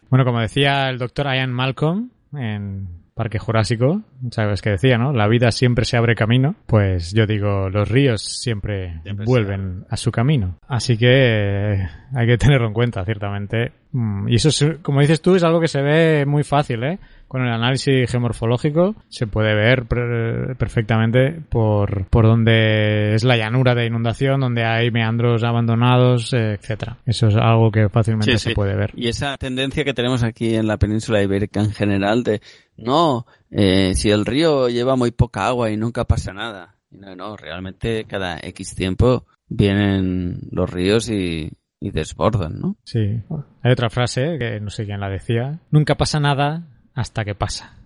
[0.10, 5.14] Bueno, como decía el doctor Ian Malcolm en Parque Jurásico, sabes que decía, ¿no?
[5.14, 6.56] La vida siempre se abre camino.
[6.66, 10.58] Pues yo digo, los ríos siempre, vuelven a su camino.
[10.68, 13.72] Así que eh, hay que tenerlo en cuenta, ciertamente.
[13.92, 17.00] Mm, y eso, es, como dices tú, es algo que se ve muy fácil, ¿eh?
[17.34, 23.88] Con el análisis geomorfológico se puede ver perfectamente por, por donde es la llanura de
[23.88, 27.00] inundación, donde hay meandros abandonados, etcétera.
[27.08, 28.92] Eso es algo que fácilmente se puede ver.
[28.96, 32.40] Y esa tendencia que tenemos aquí en la península ibérica en general de,
[32.78, 36.76] no, eh, si el río lleva muy poca agua y nunca pasa nada.
[36.92, 42.78] No, no, realmente cada X tiempo vienen los ríos y, y desbordan, ¿no?
[42.84, 43.24] Sí.
[43.64, 45.62] Hay otra frase que no sé quién la decía.
[45.72, 47.78] Nunca pasa nada hasta que pasa.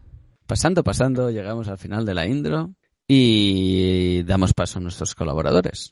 [0.46, 2.74] Pasando, pasando, llegamos al final de la intro
[3.08, 5.92] y damos paso a nuestros colaboradores.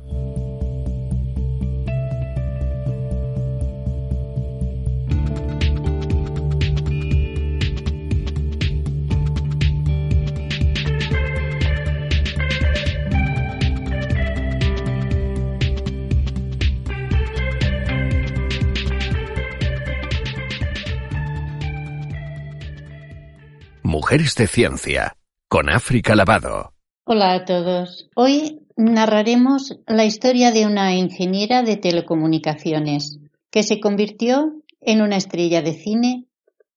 [24.11, 25.15] De Ciencia,
[25.47, 26.73] con África Lavado.
[27.05, 28.09] Hola a todos.
[28.13, 35.61] Hoy narraremos la historia de una ingeniera de telecomunicaciones que se convirtió en una estrella
[35.61, 36.25] de cine,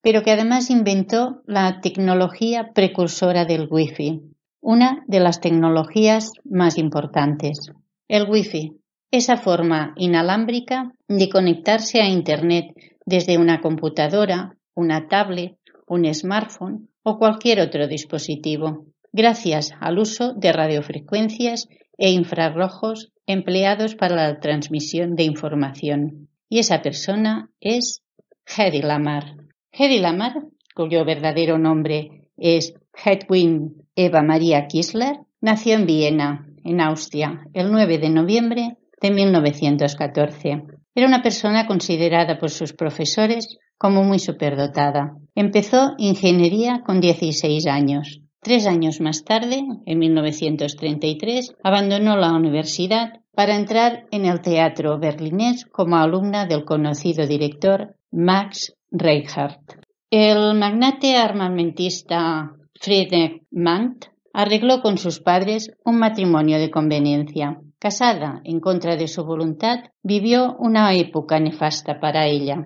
[0.00, 4.22] pero que además inventó la tecnología precursora del Wi-Fi,
[4.60, 7.72] una de las tecnologías más importantes.
[8.06, 8.76] El Wi-Fi,
[9.10, 12.66] esa forma inalámbrica de conectarse a Internet
[13.04, 15.56] desde una computadora una tablet,
[15.88, 24.16] un smartphone o cualquier otro dispositivo, gracias al uso de radiofrecuencias e infrarrojos empleados para
[24.16, 26.28] la transmisión de información.
[26.48, 28.02] Y esa persona es
[28.46, 29.36] Hedy Lamar.
[29.70, 30.34] Hedy Lamar,
[30.74, 37.98] cuyo verdadero nombre es Hedwig Eva Maria Kissler, nació en Viena, en Austria, el 9
[37.98, 40.62] de noviembre de 1914.
[40.94, 45.14] Era una persona considerada por sus profesores como muy superdotada.
[45.34, 48.22] Empezó ingeniería con 16 años.
[48.40, 55.66] Tres años más tarde, en 1933, abandonó la universidad para entrar en el teatro berlinés
[55.66, 59.74] como alumna del conocido director Max Reinhardt.
[60.08, 63.98] El magnate armamentista Friedrich Mann
[64.32, 67.60] arregló con sus padres un matrimonio de conveniencia.
[67.78, 72.64] Casada en contra de su voluntad, vivió una época nefasta para ella.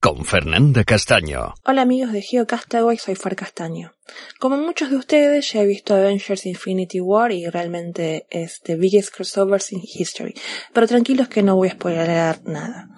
[0.00, 1.54] Con Fernanda Castaño.
[1.64, 3.94] Hola amigos de GeoCastaway, soy Far Castaño.
[4.38, 9.14] Como muchos de ustedes, ya he visto Avengers Infinity War y realmente es the biggest
[9.14, 10.34] crossover in history.
[10.74, 12.88] Pero tranquilos que no voy a spoiler nada.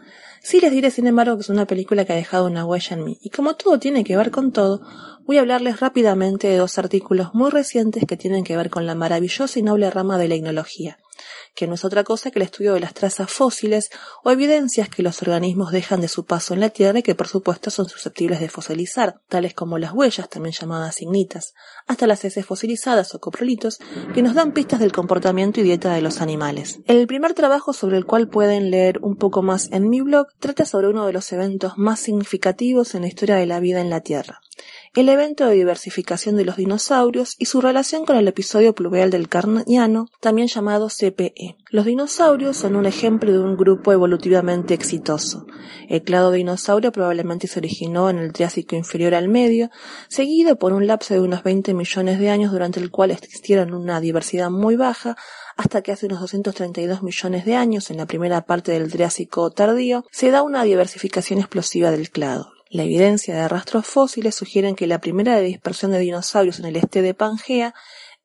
[0.42, 3.04] Sí les diré, sin embargo, que es una película que ha dejado una huella en
[3.04, 3.18] mí.
[3.22, 4.80] Y como todo tiene que ver con todo,
[5.26, 8.96] voy a hablarles rápidamente de dos artículos muy recientes que tienen que ver con la
[8.96, 10.98] maravillosa y noble rama de la ignología
[11.54, 13.90] que no es otra cosa que el estudio de las trazas fósiles
[14.24, 17.28] o evidencias que los organismos dejan de su paso en la Tierra y que por
[17.28, 21.54] supuesto son susceptibles de fosilizar, tales como las huellas, también llamadas ignitas,
[21.86, 23.78] hasta las heces fosilizadas o coprolitos,
[24.14, 26.80] que nos dan pistas del comportamiento y dieta de los animales.
[26.86, 30.64] El primer trabajo sobre el cual pueden leer un poco más en mi blog trata
[30.64, 34.00] sobre uno de los eventos más significativos en la historia de la vida en la
[34.00, 34.40] Tierra,
[34.96, 39.28] el evento de diversificación de los dinosaurios y su relación con el episodio pluvial del
[39.28, 41.56] Carniano, también llamado CPE.
[41.70, 45.46] Los dinosaurios son un ejemplo de un grupo evolutivamente exitoso.
[45.88, 49.70] El clado dinosaurio probablemente se originó en el Triásico inferior al medio,
[50.08, 54.00] seguido por un lapso de unos 20 millones de años durante el cual existieron una
[54.00, 55.16] diversidad muy baja,
[55.56, 60.04] hasta que hace unos 232 millones de años, en la primera parte del Triásico tardío,
[60.10, 62.59] se da una diversificación explosiva del clado.
[62.72, 67.02] La evidencia de rastros fósiles sugieren que la primera dispersión de dinosaurios en el este
[67.02, 67.74] de Pangea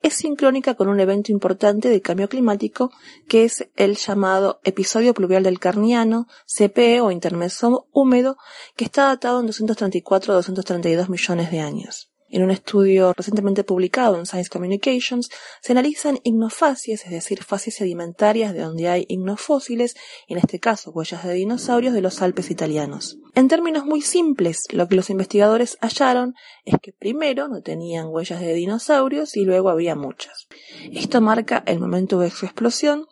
[0.04, 2.92] es sincrónica con un evento importante de cambio climático
[3.28, 8.38] que es el llamado episodio pluvial del Carniano, CPE o intermeso húmedo,
[8.76, 12.12] que está datado en 234 a 232 millones de años.
[12.36, 15.30] En un estudio recientemente publicado en Science Communications
[15.62, 19.96] se analizan ignofacies, es decir, fases sedimentarias de donde hay ignofósiles,
[20.28, 23.18] en este caso huellas de dinosaurios de los Alpes italianos.
[23.36, 26.34] En términos muy simples, lo que los investigadores hallaron
[26.66, 30.50] es que primero no tenían huellas de dinosaurios y luego había muchas.
[30.92, 33.06] Esto marca el momento de su explosión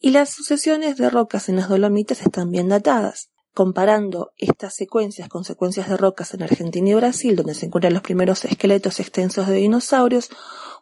[0.00, 3.28] y las sucesiones de rocas en las Dolomitas están bien datadas.
[3.54, 8.02] Comparando estas secuencias con secuencias de rocas en Argentina y Brasil, donde se encuentran los
[8.02, 10.28] primeros esqueletos extensos de dinosaurios,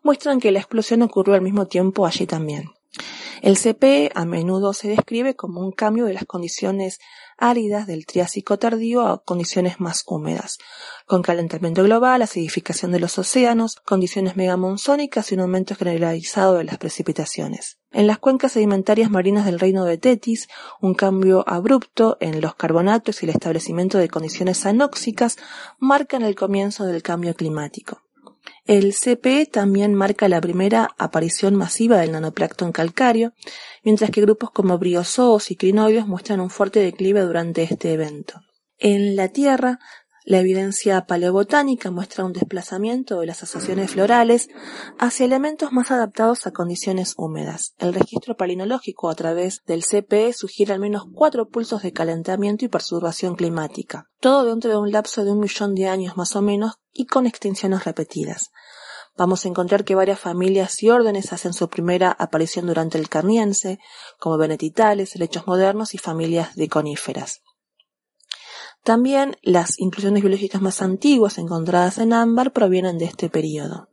[0.02, 2.70] muestran que la explosión ocurrió al mismo tiempo allí también.
[3.42, 6.98] El CP a menudo se describe como un cambio de las condiciones
[7.42, 10.58] áridas del Triásico tardío a condiciones más húmedas,
[11.06, 16.78] con calentamiento global, acidificación de los océanos, condiciones megamonzónicas y un aumento generalizado de las
[16.78, 17.78] precipitaciones.
[17.90, 20.48] En las cuencas sedimentarias marinas del reino de Tetis,
[20.80, 25.36] un cambio abrupto en los carbonatos y el establecimiento de condiciones anóxicas
[25.78, 28.00] marcan el comienzo del cambio climático.
[28.64, 33.32] El CP también marca la primera aparición masiva del nanoplancton calcáreo,
[33.82, 38.40] mientras que grupos como briozoos y crinoides muestran un fuerte declive durante este evento.
[38.78, 39.80] En la Tierra,
[40.24, 44.48] la evidencia paleobotánica muestra un desplazamiento de las asociaciones florales
[44.98, 47.74] hacia elementos más adaptados a condiciones húmedas.
[47.78, 52.68] El registro palinológico a través del CPE sugiere al menos cuatro pulsos de calentamiento y
[52.68, 56.74] perturbación climática, todo dentro de un lapso de un millón de años más o menos
[56.92, 58.50] y con extinciones repetidas.
[59.16, 63.78] Vamos a encontrar que varias familias y órdenes hacen su primera aparición durante el Carniense,
[64.18, 67.42] como venetitales, helechos modernos y familias de coníferas.
[68.82, 73.88] También las inclusiones biológicas más antiguas encontradas en ámbar provienen de este periodo.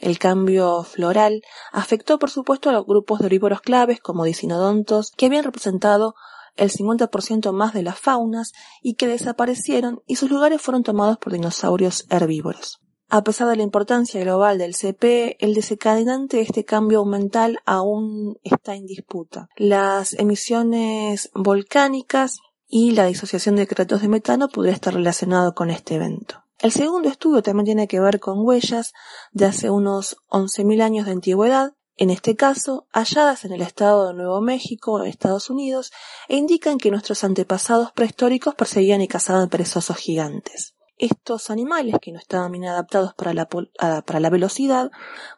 [0.00, 5.26] El cambio floral afectó por supuesto a los grupos de herbívoros claves como dicinodontos que
[5.26, 6.14] habían representado
[6.56, 8.52] el 50% más de las faunas
[8.82, 12.80] y que desaparecieron y sus lugares fueron tomados por dinosaurios herbívoros.
[13.08, 18.38] A pesar de la importancia global del CP, el desencadenante de este cambio aumental aún
[18.42, 19.48] está en disputa.
[19.56, 22.40] Las emisiones volcánicas
[22.74, 26.42] y la disociación de cretos de metano podría estar relacionado con este evento.
[26.58, 28.94] El segundo estudio también tiene que ver con huellas
[29.30, 34.14] de hace unos 11.000 años de antigüedad, en este caso halladas en el estado de
[34.14, 35.92] Nuevo México, Estados Unidos,
[36.28, 40.74] e indican que nuestros antepasados prehistóricos perseguían y cazaban perezosos gigantes.
[40.96, 44.90] Estos animales, que no estaban bien adaptados para la velocidad,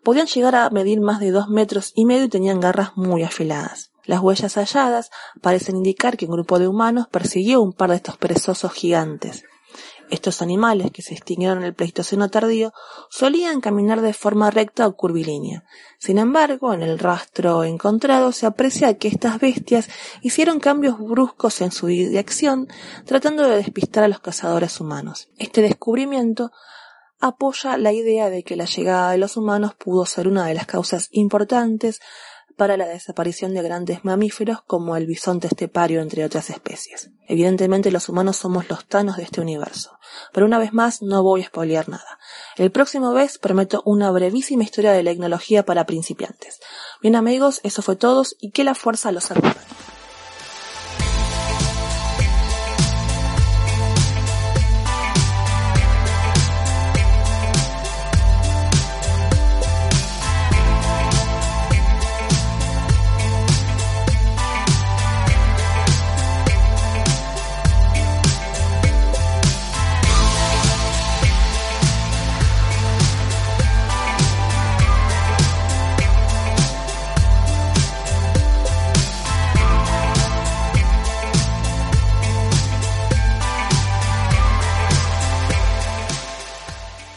[0.05, 3.94] podían llegar a medir más de dos metros y medio y tenían garras muy afiladas.
[4.05, 8.17] Las huellas halladas parecen indicar que un grupo de humanos persiguió un par de estos
[8.17, 9.45] perezosos gigantes.
[10.11, 12.73] Estos animales, que se extinguieron en el Pleistoceno tardío,
[13.09, 15.65] solían caminar de forma recta o curvilínea.
[15.99, 19.89] Sin embargo, en el rastro encontrado se aprecia que estas bestias
[20.21, 22.69] hicieron cambios bruscos en su dirección,
[23.07, 25.31] tratando de despistar a los cazadores humanos.
[25.39, 26.53] Este descubrimiento
[27.21, 30.67] apoya la idea de que la llegada de los humanos pudo ser una de las
[30.67, 32.01] causas importantes
[32.57, 37.11] para la desaparición de grandes mamíferos como el bisonte estepario, entre otras especies.
[37.27, 39.99] Evidentemente los humanos somos los tanos de este universo,
[40.33, 42.19] pero una vez más no voy a spoilear nada.
[42.57, 46.61] El próximo vez prometo una brevísima historia de la tecnología para principiantes.
[47.03, 49.84] Bien amigos, eso fue todo y que la fuerza los acompañe.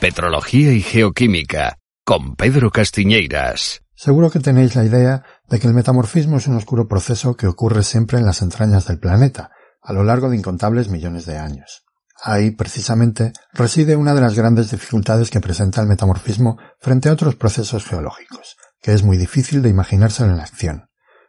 [0.08, 3.82] Petrología y Geoquímica, con Pedro Castiñeiras.
[3.94, 7.84] Seguro que tenéis la idea de que el metamorfismo es un oscuro proceso que ocurre
[7.84, 9.52] siempre en las entrañas del planeta,
[9.82, 11.84] a lo largo de incontables millones de años.
[12.24, 17.36] Ahí, precisamente, reside una de las grandes dificultades que presenta el metamorfismo frente a otros
[17.36, 20.88] procesos geológicos, que es muy difícil de imaginárselo en acción.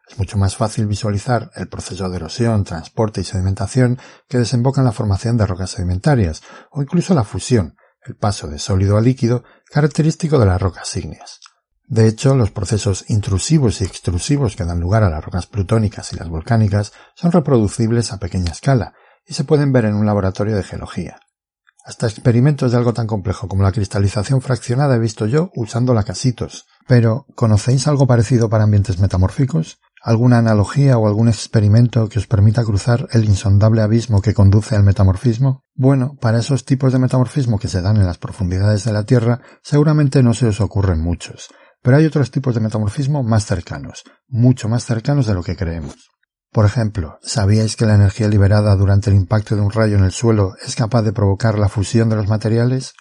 [0.08, 3.98] Es mucho más fácil visualizar el proceso de erosión, transporte y sedimentación
[4.28, 7.74] que desemboca en la formación de rocas sedimentarias, o incluso la fusión,
[8.08, 11.40] el paso de sólido a líquido, característico de las rocas ígneas.
[11.86, 16.16] De hecho, los procesos intrusivos y extrusivos que dan lugar a las rocas plutónicas y
[16.16, 18.94] las volcánicas son reproducibles a pequeña escala
[19.26, 21.20] y se pueden ver en un laboratorio de geología.
[21.84, 26.66] Hasta experimentos de algo tan complejo como la cristalización fraccionada he visto yo usando lacasitos.
[26.86, 29.78] Pero, ¿conocéis algo parecido para ambientes metamórficos?
[30.02, 34.84] ¿Alguna analogía o algún experimento que os permita cruzar el insondable abismo que conduce al
[34.84, 35.64] metamorfismo?
[35.74, 39.40] Bueno, para esos tipos de metamorfismo que se dan en las profundidades de la Tierra,
[39.62, 41.48] seguramente no se os ocurren muchos.
[41.82, 46.10] Pero hay otros tipos de metamorfismo más cercanos, mucho más cercanos de lo que creemos.
[46.52, 50.12] Por ejemplo, ¿sabíais que la energía liberada durante el impacto de un rayo en el
[50.12, 52.94] suelo es capaz de provocar la fusión de los materiales?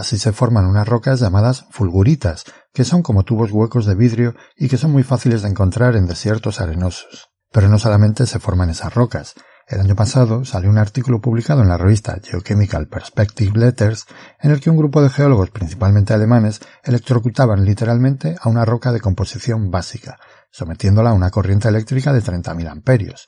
[0.00, 4.70] Así se forman unas rocas llamadas fulguritas, que son como tubos huecos de vidrio y
[4.70, 7.28] que son muy fáciles de encontrar en desiertos arenosos.
[7.52, 9.34] Pero no solamente se forman esas rocas.
[9.68, 14.06] El año pasado salió un artículo publicado en la revista Geochemical Perspective Letters
[14.40, 19.02] en el que un grupo de geólogos, principalmente alemanes, electrocutaban literalmente a una roca de
[19.02, 20.18] composición básica,
[20.50, 23.26] sometiéndola a una corriente eléctrica de 30.000 amperios.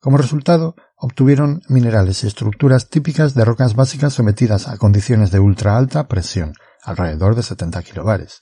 [0.00, 5.76] Como resultado, obtuvieron minerales y estructuras típicas de rocas básicas sometidas a condiciones de ultra
[5.76, 8.40] alta presión, alrededor de 70 kilobares.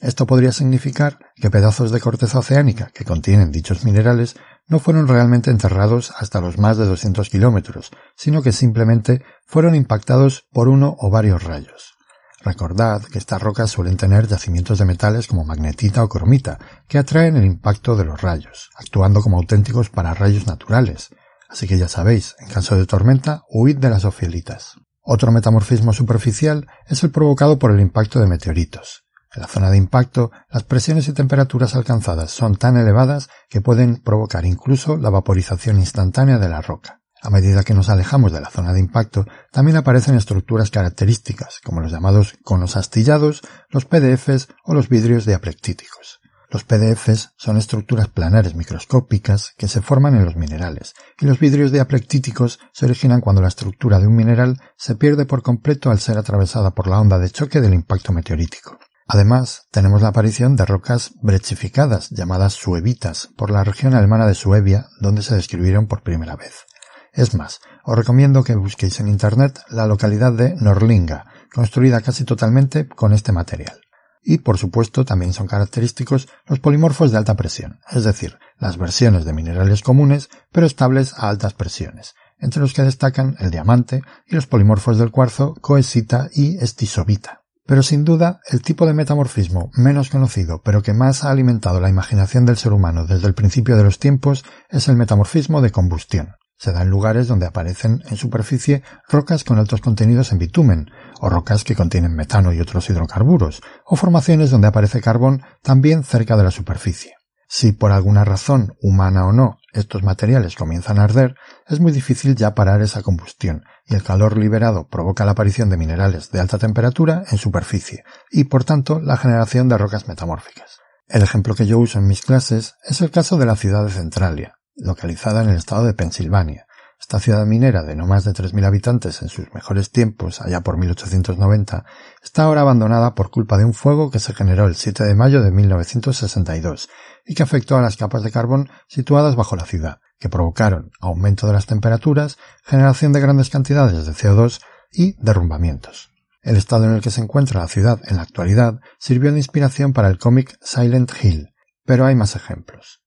[0.00, 4.34] Esto podría significar que pedazos de corteza oceánica que contienen dichos minerales
[4.66, 10.46] no fueron realmente enterrados hasta los más de 200 kilómetros, sino que simplemente fueron impactados
[10.52, 11.94] por uno o varios rayos.
[12.42, 17.36] Recordad que estas rocas suelen tener yacimientos de metales como magnetita o cromita, que atraen
[17.36, 21.10] el impacto de los rayos, actuando como auténticos pararrayos naturales.
[21.50, 24.74] Así que ya sabéis, en caso de tormenta, huid de las ofielitas.
[25.02, 29.04] Otro metamorfismo superficial es el provocado por el impacto de meteoritos.
[29.34, 34.02] En la zona de impacto, las presiones y temperaturas alcanzadas son tan elevadas que pueden
[34.02, 37.00] provocar incluso la vaporización instantánea de la roca.
[37.22, 41.80] A medida que nos alejamos de la zona de impacto, también aparecen estructuras características, como
[41.80, 46.20] los llamados conos astillados, los PDFs o los vidrios diaplectíticos.
[46.52, 51.70] Los PDFs son estructuras planares microscópicas que se forman en los minerales, y los vidrios
[51.70, 56.18] diaplectíticos se originan cuando la estructura de un mineral se pierde por completo al ser
[56.18, 58.78] atravesada por la onda de choque del impacto meteorítico.
[59.06, 64.88] Además, tenemos la aparición de rocas brechificadas llamadas suevitas por la región alemana de Suevia,
[65.00, 66.66] donde se describieron por primera vez.
[67.12, 72.88] Es más, os recomiendo que busquéis en Internet la localidad de Norlinga, construida casi totalmente
[72.88, 73.80] con este material.
[74.22, 79.24] Y, por supuesto, también son característicos los polimorfos de alta presión, es decir, las versiones
[79.24, 84.34] de minerales comunes, pero estables a altas presiones, entre los que destacan el diamante y
[84.34, 87.40] los polimorfos del cuarzo coesita y estisovita.
[87.66, 91.88] Pero sin duda, el tipo de metamorfismo menos conocido, pero que más ha alimentado la
[91.88, 96.34] imaginación del ser humano desde el principio de los tiempos, es el metamorfismo de combustión.
[96.58, 100.90] Se da en lugares donde aparecen en superficie rocas con altos contenidos en bitumen,
[101.20, 106.36] o rocas que contienen metano y otros hidrocarburos, o formaciones donde aparece carbón también cerca
[106.36, 107.14] de la superficie.
[107.52, 111.34] Si por alguna razón, humana o no, estos materiales comienzan a arder,
[111.68, 115.76] es muy difícil ya parar esa combustión, y el calor liberado provoca la aparición de
[115.76, 120.78] minerales de alta temperatura en superficie, y por tanto la generación de rocas metamórficas.
[121.08, 123.90] El ejemplo que yo uso en mis clases es el caso de la ciudad de
[123.90, 126.66] Centralia, localizada en el estado de Pensilvania.
[127.10, 130.78] Esta ciudad minera de no más de 3.000 habitantes en sus mejores tiempos, allá por
[130.78, 131.84] 1890,
[132.22, 135.42] está ahora abandonada por culpa de un fuego que se generó el 7 de mayo
[135.42, 136.88] de 1962
[137.26, 141.48] y que afectó a las capas de carbón situadas bajo la ciudad, que provocaron aumento
[141.48, 144.60] de las temperaturas, generación de grandes cantidades de CO2
[144.92, 146.12] y derrumbamientos.
[146.42, 149.92] El estado en el que se encuentra la ciudad en la actualidad sirvió de inspiración
[149.92, 151.48] para el cómic Silent Hill,
[151.84, 153.00] pero hay más ejemplos.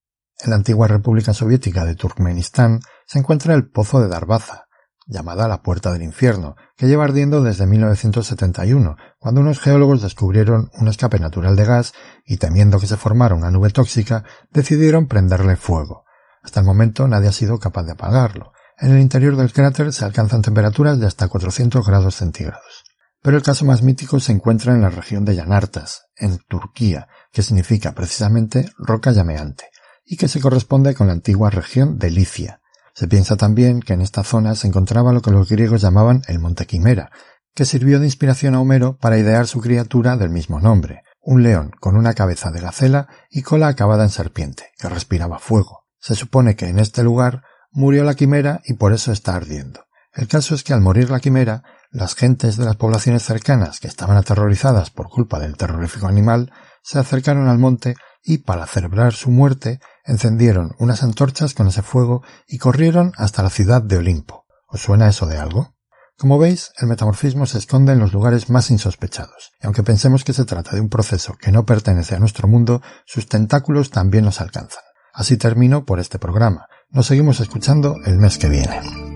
[0.43, 4.65] En la antigua República Soviética de Turkmenistán se encuentra el Pozo de Darbaza,
[5.05, 10.87] llamada la Puerta del Infierno, que lleva ardiendo desde 1971, cuando unos geólogos descubrieron un
[10.87, 11.93] escape natural de gas
[12.25, 16.05] y temiendo que se formara una nube tóxica, decidieron prenderle fuego.
[16.41, 18.53] Hasta el momento nadie ha sido capaz de apagarlo.
[18.77, 22.83] En el interior del cráter se alcanzan temperaturas de hasta 400 grados centígrados.
[23.21, 27.43] Pero el caso más mítico se encuentra en la región de Yanartas, en Turquía, que
[27.43, 29.65] significa precisamente roca llameante
[30.05, 32.59] y que se corresponde con la antigua región de Licia.
[32.93, 36.39] Se piensa también que en esta zona se encontraba lo que los griegos llamaban el
[36.39, 37.11] Monte Quimera,
[37.55, 41.71] que sirvió de inspiración a Homero para idear su criatura del mismo nombre, un león
[41.79, 45.85] con una cabeza de gacela y cola acabada en serpiente, que respiraba fuego.
[45.99, 49.85] Se supone que en este lugar murió la quimera y por eso está ardiendo.
[50.13, 53.87] El caso es que al morir la quimera, las gentes de las poblaciones cercanas que
[53.87, 56.51] estaban aterrorizadas por culpa del terrorífico animal
[56.83, 62.23] se acercaron al monte y, para celebrar su muerte, encendieron unas antorchas con ese fuego
[62.47, 64.45] y corrieron hasta la ciudad de Olimpo.
[64.67, 65.75] ¿Os suena eso de algo?
[66.17, 70.33] Como veis, el metamorfismo se esconde en los lugares más insospechados, y aunque pensemos que
[70.33, 74.39] se trata de un proceso que no pertenece a nuestro mundo, sus tentáculos también nos
[74.39, 74.83] alcanzan.
[75.13, 76.67] Así termino por este programa.
[76.89, 79.12] Nos seguimos escuchando el mes que viene.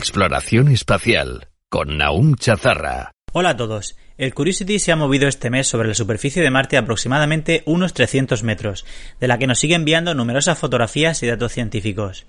[0.00, 3.12] Exploración espacial con Naum Chazarra.
[3.34, 3.98] Hola a todos.
[4.16, 8.42] El Curiosity se ha movido este mes sobre la superficie de Marte aproximadamente unos 300
[8.42, 8.86] metros,
[9.20, 12.24] de la que nos sigue enviando numerosas fotografías y datos científicos.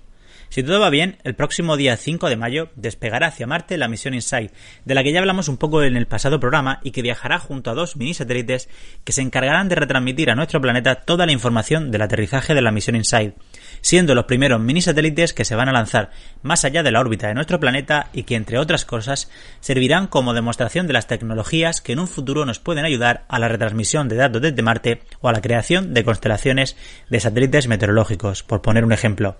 [0.52, 4.12] Si todo va bien, el próximo día 5 de mayo despegará hacia Marte la misión
[4.12, 4.52] InSight,
[4.84, 7.70] de la que ya hablamos un poco en el pasado programa y que viajará junto
[7.70, 8.68] a dos mini satélites
[9.02, 12.70] que se encargarán de retransmitir a nuestro planeta toda la información del aterrizaje de la
[12.70, 13.34] misión InSight,
[13.82, 16.10] siendo los primeros mini satélites que se van a lanzar
[16.42, 19.30] más allá de la órbita de nuestro planeta y que, entre otras cosas,
[19.60, 23.48] servirán como demostración de las tecnologías que en un futuro nos pueden ayudar a la
[23.48, 26.76] retransmisión de datos desde Marte o a la creación de constelaciones
[27.10, 29.36] de satélites meteorológicos, por poner un ejemplo.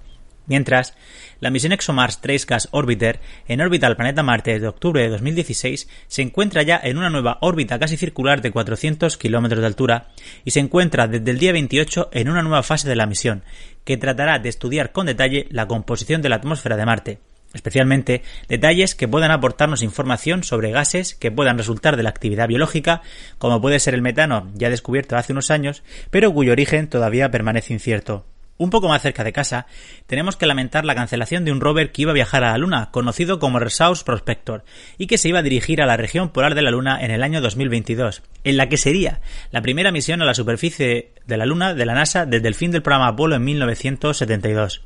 [0.46, 0.94] Mientras,
[1.40, 5.88] la misión ExoMars Trace Gas Orbiter, en órbita al planeta Marte desde octubre de 2016,
[6.08, 10.08] se encuentra ya en una nueva órbita casi circular de 400 kilómetros de altura
[10.44, 13.44] y se encuentra desde el día 28 en una nueva fase de la misión,
[13.84, 17.18] que tratará de estudiar con detalle la composición de la atmósfera de Marte,
[17.54, 23.02] especialmente detalles que puedan aportarnos información sobre gases que puedan resultar de la actividad biológica,
[23.38, 27.72] como puede ser el metano ya descubierto hace unos años, pero cuyo origen todavía permanece
[27.72, 28.24] incierto.
[28.58, 29.66] Un poco más cerca de casa,
[30.06, 32.90] tenemos que lamentar la cancelación de un rover que iba a viajar a la Luna,
[32.90, 34.64] conocido como Resource Prospector,
[34.98, 37.22] y que se iba a dirigir a la región polar de la Luna en el
[37.22, 41.74] año 2022, en la que sería la primera misión a la superficie de la Luna
[41.74, 44.82] de la NASA desde el fin del programa Apolo en 1972.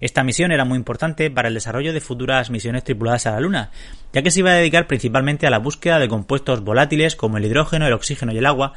[0.00, 3.70] Esta misión era muy importante para el desarrollo de futuras misiones tripuladas a la Luna,
[4.14, 7.44] ya que se iba a dedicar principalmente a la búsqueda de compuestos volátiles como el
[7.44, 8.72] hidrógeno, el oxígeno y el agua,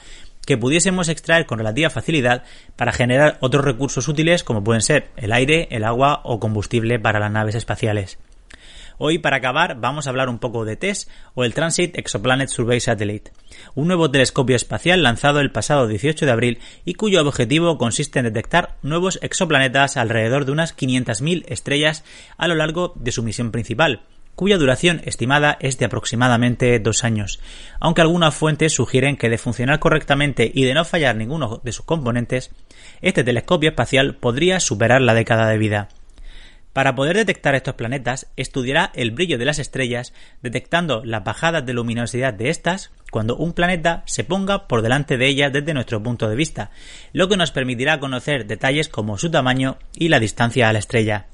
[0.45, 2.43] que pudiésemos extraer con relativa facilidad
[2.75, 7.19] para generar otros recursos útiles como pueden ser el aire, el agua o combustible para
[7.19, 8.19] las naves espaciales.
[8.97, 12.79] Hoy, para acabar, vamos a hablar un poco de TESS o el Transit Exoplanet Survey
[12.79, 13.31] Satellite,
[13.73, 18.25] un nuevo telescopio espacial lanzado el pasado 18 de abril y cuyo objetivo consiste en
[18.25, 22.03] detectar nuevos exoplanetas alrededor de unas 500.000 estrellas
[22.37, 24.03] a lo largo de su misión principal,
[24.35, 27.39] cuya duración estimada es de aproximadamente dos años,
[27.79, 31.85] aunque algunas fuentes sugieren que de funcionar correctamente y de no fallar ninguno de sus
[31.85, 32.51] componentes,
[33.01, 35.89] este telescopio espacial podría superar la década de vida.
[36.73, 40.11] Para poder detectar estos planetas, estudiará el brillo de las estrellas,
[40.41, 45.27] detectando las bajadas de luminosidad de estas cuando un planeta se ponga por delante de
[45.27, 46.71] ellas desde nuestro punto de vista,
[47.13, 51.27] lo que nos permitirá conocer detalles como su tamaño y la distancia a la estrella.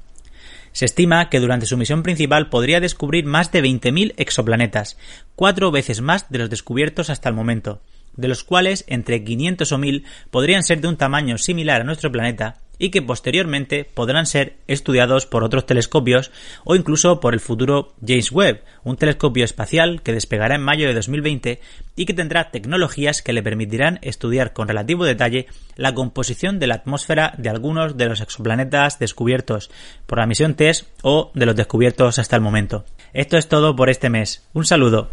[0.72, 4.96] Se estima que durante su misión principal podría descubrir más de 20.000 exoplanetas,
[5.36, 7.80] cuatro veces más de los descubiertos hasta el momento,
[8.16, 12.12] de los cuales entre 500 o 1000 podrían ser de un tamaño similar a nuestro
[12.12, 16.32] planeta y que posteriormente podrán ser estudiados por otros telescopios
[16.64, 20.94] o incluso por el futuro James Webb, un telescopio espacial que despegará en mayo de
[20.94, 21.60] 2020
[21.94, 26.76] y que tendrá tecnologías que le permitirán estudiar con relativo detalle la composición de la
[26.76, 29.70] atmósfera de algunos de los exoplanetas descubiertos
[30.06, 32.86] por la misión TESS o de los descubiertos hasta el momento.
[33.12, 34.48] Esto es todo por este mes.
[34.54, 35.10] Un saludo.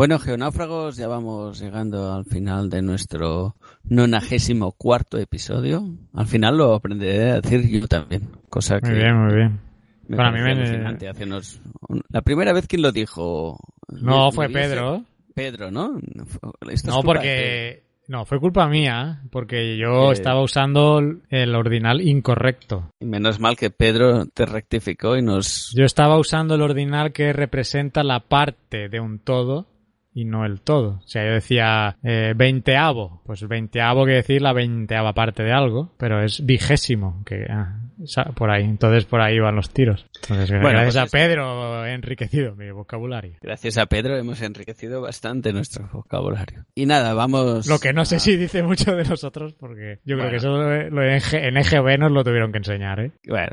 [0.00, 5.84] Bueno, geonáufragos, ya vamos llegando al final de nuestro nonagésimo cuarto episodio.
[6.14, 8.88] Al final lo aprenderé a decir yo también, cosa que...
[8.88, 9.60] Muy bien, muy bien.
[10.08, 13.58] me Para mí me- hace unos- un- La primera vez quien lo dijo...
[13.90, 15.04] No, fue dice- Pedro.
[15.34, 15.98] Pedro, ¿no?
[16.86, 17.82] No, porque...
[18.08, 20.14] No, fue culpa mía, porque yo Eh.
[20.14, 22.90] estaba usando el ordinal incorrecto.
[23.00, 25.74] Menos mal que Pedro te rectificó y nos...
[25.76, 29.66] Yo estaba usando el ordinal que representa la parte de un todo
[30.12, 31.00] y no el todo.
[31.04, 33.22] O sea, yo decía eh, veinteavo.
[33.24, 37.78] Pues veinteavo quiere decir la veinteava parte de algo, pero es vigésimo, que ah,
[38.36, 38.64] por ahí.
[38.64, 40.06] Entonces por ahí van los tiros.
[40.22, 41.26] Entonces, Bueno, gracias pues a.
[41.26, 43.36] Pedro he enriquecido mi vocabulario.
[43.40, 46.64] Gracias a Pedro hemos enriquecido bastante nuestro vocabulario.
[46.74, 47.66] Y nada, vamos...
[47.66, 50.90] Lo que no sé si dice mucho de nosotros, porque yo creo que eso lo,
[50.90, 53.12] lo en, EGB nos lo tuvieron que enseñar, ¿eh?
[53.28, 53.50] Bueno,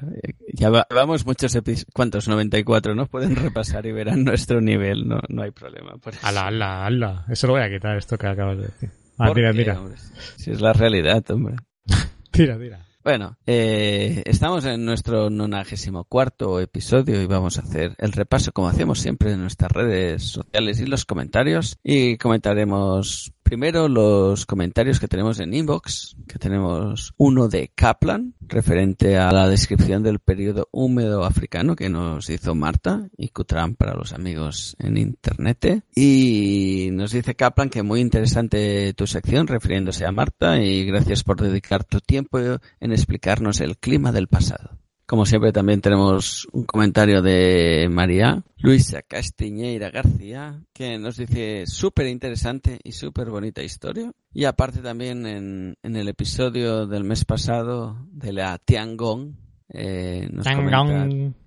[0.54, 1.86] ya va- vamos muchos episodios.
[1.94, 2.28] ¿Cuántos?
[2.28, 3.08] 94, ¿no?
[3.08, 5.98] Pueden repasar y verán nuestro nivel, no, no hay problema.
[5.98, 6.26] Por eso.
[6.26, 7.26] Ala, ala, ala.
[7.30, 8.90] Eso lo voy a quitar, esto que acabas de decir.
[9.18, 9.80] Ah, ¿Por tira, qué, tira.
[9.80, 9.98] hombre?
[10.38, 11.56] Si es la realidad, hombre.
[12.32, 12.86] Tira, tira.
[13.08, 18.68] Bueno, eh, estamos en nuestro nonagésimo cuarto episodio y vamos a hacer el repaso, como
[18.68, 21.78] hacemos siempre, en nuestras redes sociales y los comentarios.
[21.86, 29.18] Y comentaremos primero los comentarios que tenemos en inbox, que tenemos uno de Kaplan, referente
[29.18, 34.12] a la descripción del periodo húmedo africano que nos hizo Marta y Cutran para los
[34.12, 35.86] amigos en internet.
[35.96, 41.40] Y nos dice Kaplan que muy interesante tu sección refiriéndose a Marta y gracias por
[41.40, 44.77] dedicar tu tiempo en explicarnos el clima del pasado.
[45.08, 52.08] Como siempre también tenemos un comentario de María Luisa Castiñeira García que nos dice súper
[52.08, 54.12] interesante y súper bonita historia.
[54.34, 60.46] Y aparte también en, en el episodio del mes pasado de la Tiangong eh, nos
[60.46, 60.84] comenta-.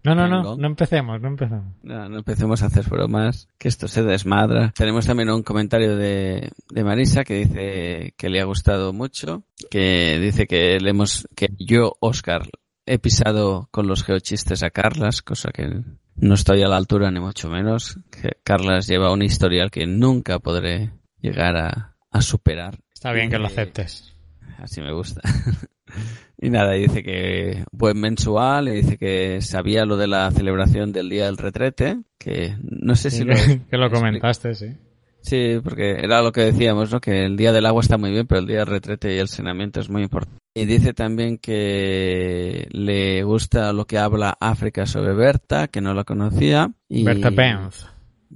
[0.05, 1.65] No, no, no, no empecemos, no empecemos.
[1.83, 4.73] no, no empecemos a hacer bromas, que esto se desmadra.
[4.75, 10.19] Tenemos también un comentario de, de Marisa que dice que le ha gustado mucho, que
[10.19, 12.43] dice que le hemos, que yo, Oscar,
[12.93, 15.83] he pisado con los geochistes a Carlas, cosa que
[16.17, 17.99] no estoy a la altura ni mucho menos.
[18.43, 22.81] Carlas lleva un historial que nunca podré llegar a, a superar.
[22.93, 24.13] Está bien que lo Eh, aceptes.
[24.59, 25.21] Así me gusta.
[26.39, 31.09] y nada, dice que buen mensual, y dice que sabía lo de la celebración del
[31.09, 33.35] Día del Retrete, que no sé si lo...
[33.71, 34.77] que lo comentaste, sí.
[35.23, 37.01] Sí, porque era lo que decíamos, ¿no?
[37.01, 39.29] Que el Día del Agua está muy bien, pero el Día del Retrete y el
[39.29, 40.40] saneamiento es muy importante.
[40.53, 46.05] Y dice también que le gusta lo que habla África sobre Berta, que no la
[46.05, 46.73] conocía.
[46.89, 47.05] Y...
[47.05, 47.87] Berta Benz.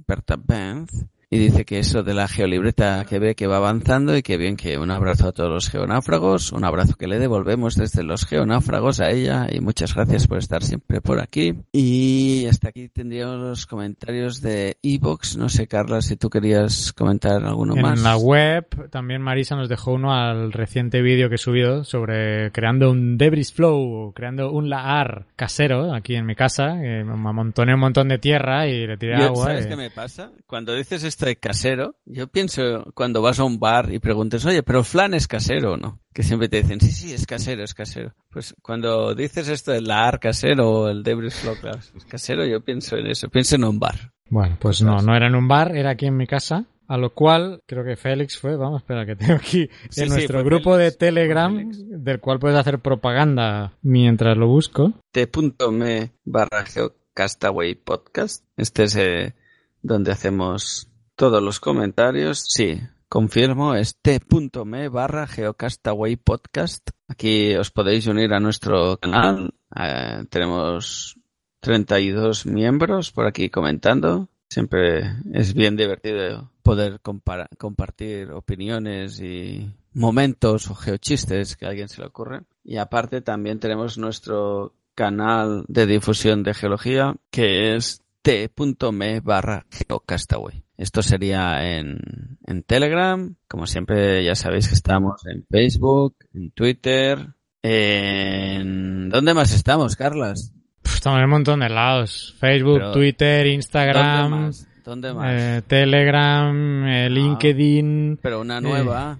[0.07, 1.05] Berta Benz.
[1.35, 4.55] Y dice que eso de la geolibreta que ve que va avanzando y que bien
[4.55, 9.01] que un abrazo a todos los geonáufragos, un abrazo que le devolvemos desde los geonáufragos
[9.01, 11.55] a ella y muchas gracias por estar siempre por aquí.
[11.73, 15.35] Y hasta aquí tendríamos los comentarios de Evox.
[15.35, 18.01] No sé, Carla, si tú querías comentar alguno En más.
[18.01, 22.91] la web también Marisa nos dejó uno al reciente vídeo que he subido sobre creando
[22.91, 26.79] un debris flow, creando un lahar casero aquí en mi casa.
[26.81, 29.45] que me amontoné un montón de tierra y le tiré Yo, agua.
[29.47, 30.31] ¿Sabes y- qué me pasa?
[30.47, 34.63] Cuando dices esto de casero, yo pienso cuando vas a un bar y preguntes, oye,
[34.63, 35.99] pero flan es casero o no?
[36.13, 38.13] Que siempre te dicen, sí, sí, es casero, es casero.
[38.29, 42.61] Pues cuando dices esto del lahar casero o el debris flow claro, es casero, yo
[42.61, 44.13] pienso en eso, pienso en un bar.
[44.29, 46.65] Bueno, pues no, no era en un bar, era aquí en mi casa.
[46.87, 50.43] A lo cual, creo que Félix fue, vamos, espera, que tengo aquí Sí, en nuestro
[50.43, 54.93] grupo Félix, de Telegram, del cual puedes hacer propaganda mientras lo busco.
[55.11, 58.45] t.me barra geocastaway podcast.
[58.55, 59.33] Este es eh,
[59.81, 62.45] donde hacemos todos los comentarios.
[62.47, 66.89] Sí, confirmo, es t.me barra geocastaway podcast.
[67.07, 69.53] Aquí os podéis unir a nuestro canal.
[69.75, 71.17] Eh, tenemos
[71.61, 74.29] 32 miembros por aquí comentando.
[74.49, 82.01] Siempre es bien divertido poder compartir opiniones y momentos o geochistes que a alguien se
[82.01, 82.41] le ocurre.
[82.63, 90.63] Y aparte también tenemos nuestro canal de difusión de geología que es t.me barra geocastaway.
[90.77, 91.99] Esto sería en,
[92.47, 93.35] en Telegram.
[93.47, 97.19] Como siempre ya sabéis que estamos en Facebook, en Twitter,
[97.61, 99.09] en...
[99.09, 100.53] ¿Dónde más estamos, Carlas?
[100.81, 102.35] Pff, Estamos en un montón de lados.
[102.39, 104.67] Facebook, Pero, Twitter, Instagram, ¿Dónde más?
[104.83, 105.25] ¿Dónde más?
[105.31, 108.19] eh, Telegram, eh, LinkedIn.
[108.23, 109.19] Pero una nueva.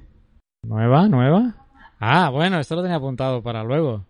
[0.64, 1.08] ¿Nueva?
[1.08, 1.68] ¿Nueva?
[2.00, 4.08] Ah, bueno, esto lo tenía apuntado para luego.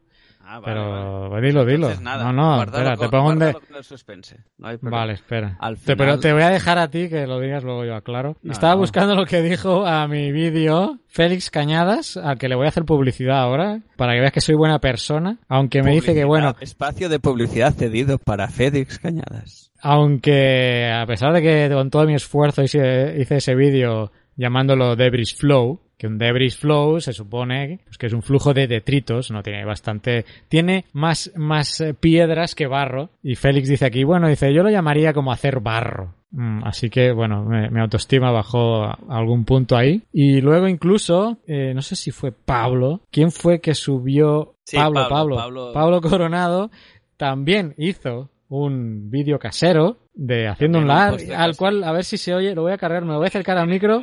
[0.48, 1.48] Ah, vale, Pero vale.
[1.48, 1.76] dilo, dilo.
[1.88, 3.46] Entonces, nada, no, no, espera, con- te pongo un de...
[3.46, 4.38] guárdalo con el suspense.
[4.60, 4.98] No hay problema.
[5.00, 5.58] Vale, espera.
[5.60, 8.38] Al Te- pero te voy a dejar a ti que lo digas luego yo, aclaro.
[8.44, 8.80] No, Estaba no.
[8.82, 12.86] buscando lo que dijo a mi vídeo Félix Cañadas, al que le voy a hacer
[12.86, 17.10] publicidad ahora, para que veas que soy buena persona, aunque me dice que, bueno, Espacio
[17.10, 19.72] de publicidad cedido para Félix Cañadas.
[19.82, 25.34] aunque a pesar de que con todo mi esfuerzo hice, hice ese vídeo llamándolo Debris
[25.36, 29.42] Flow, que un debris flow se supone pues, que es un flujo de detritos, no
[29.42, 33.10] tiene bastante, tiene más, más eh, piedras que barro.
[33.24, 36.16] Y Félix dice aquí, bueno, dice, yo lo llamaría como hacer barro.
[36.32, 40.04] Mm, así que, bueno, mi autoestima bajó a algún punto ahí.
[40.12, 44.56] Y luego incluso, eh, no sé si fue Pablo, ¿quién fue que subió?
[44.66, 46.02] Sí, Pablo, Pablo, Pablo, Pablo.
[46.02, 46.72] Coronado
[47.18, 52.34] también hizo un vídeo casero de haciendo un de al cual a ver si se
[52.34, 54.02] oye, lo voy a cargar, me lo voy a acercar al micro.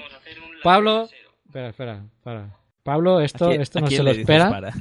[0.63, 1.09] Pablo,
[1.47, 2.57] espera, espera, espera.
[2.83, 4.51] Pablo, esto, ¿A quién- esto no se lo espera.
[4.51, 4.73] para?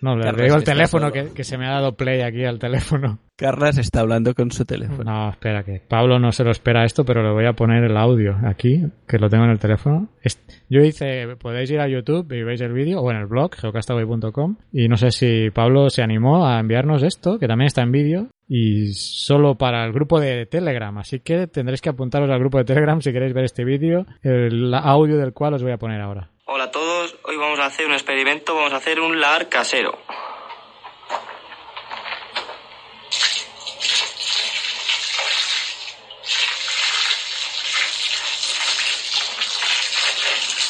[0.00, 2.58] No, le Carlos, digo está teléfono que, que se me ha dado play aquí al
[2.58, 3.20] teléfono.
[3.36, 5.04] Carlas está hablando con su teléfono.
[5.04, 7.96] No, espera, que Pablo no se lo espera esto, pero le voy a poner el
[7.96, 10.08] audio aquí, que lo tengo en el teléfono.
[10.22, 13.54] Es- Yo hice, podéis ir a YouTube y veis el vídeo, o en el blog,
[13.54, 17.92] geocastaway.com, y no sé si Pablo se animó a enviarnos esto, que también está en
[17.92, 22.58] vídeo, y solo para el grupo de Telegram, así que tendréis que apuntaros al grupo
[22.58, 26.02] de Telegram si queréis ver este vídeo, el audio del cual os voy a poner
[26.02, 26.28] ahora.
[26.44, 29.98] Hola a todos, hoy vamos a hacer un experimento, vamos a hacer un lar casero.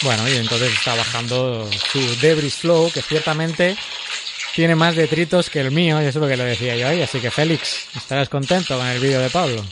[0.05, 3.76] Bueno, y entonces está bajando su Debris Flow, que ciertamente
[4.55, 7.03] tiene más detritos que el mío, y eso es lo que le decía yo ahí.
[7.03, 9.62] Así que Félix, estarás contento con el vídeo de Pablo.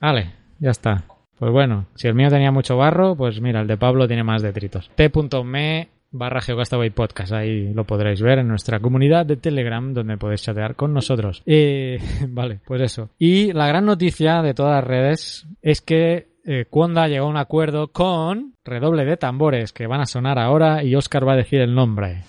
[0.00, 1.04] Vale, ya está.
[1.38, 4.42] Pues bueno, si el mío tenía mucho barro, pues mira, el de Pablo tiene más
[4.42, 4.90] detritos.
[4.94, 10.42] t.me barra Geocastaway Podcast, ahí lo podréis ver en nuestra comunidad de Telegram, donde podéis
[10.42, 11.42] chatear con nosotros.
[11.46, 11.98] Eh,
[12.28, 13.10] vale, pues eso.
[13.18, 16.66] Y la gran noticia de todas las redes es que eh,
[17.08, 21.26] llegó a un acuerdo con redoble de tambores que van a sonar ahora y Oscar
[21.26, 22.22] va a decir el nombre.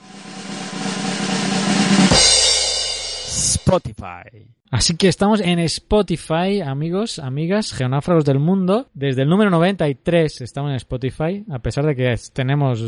[3.78, 4.48] Spotify.
[4.74, 8.88] Así que estamos en Spotify, amigos, amigas, geonáfragos del mundo.
[8.96, 12.84] Desde el número 93 estamos en Spotify, a pesar de que tenemos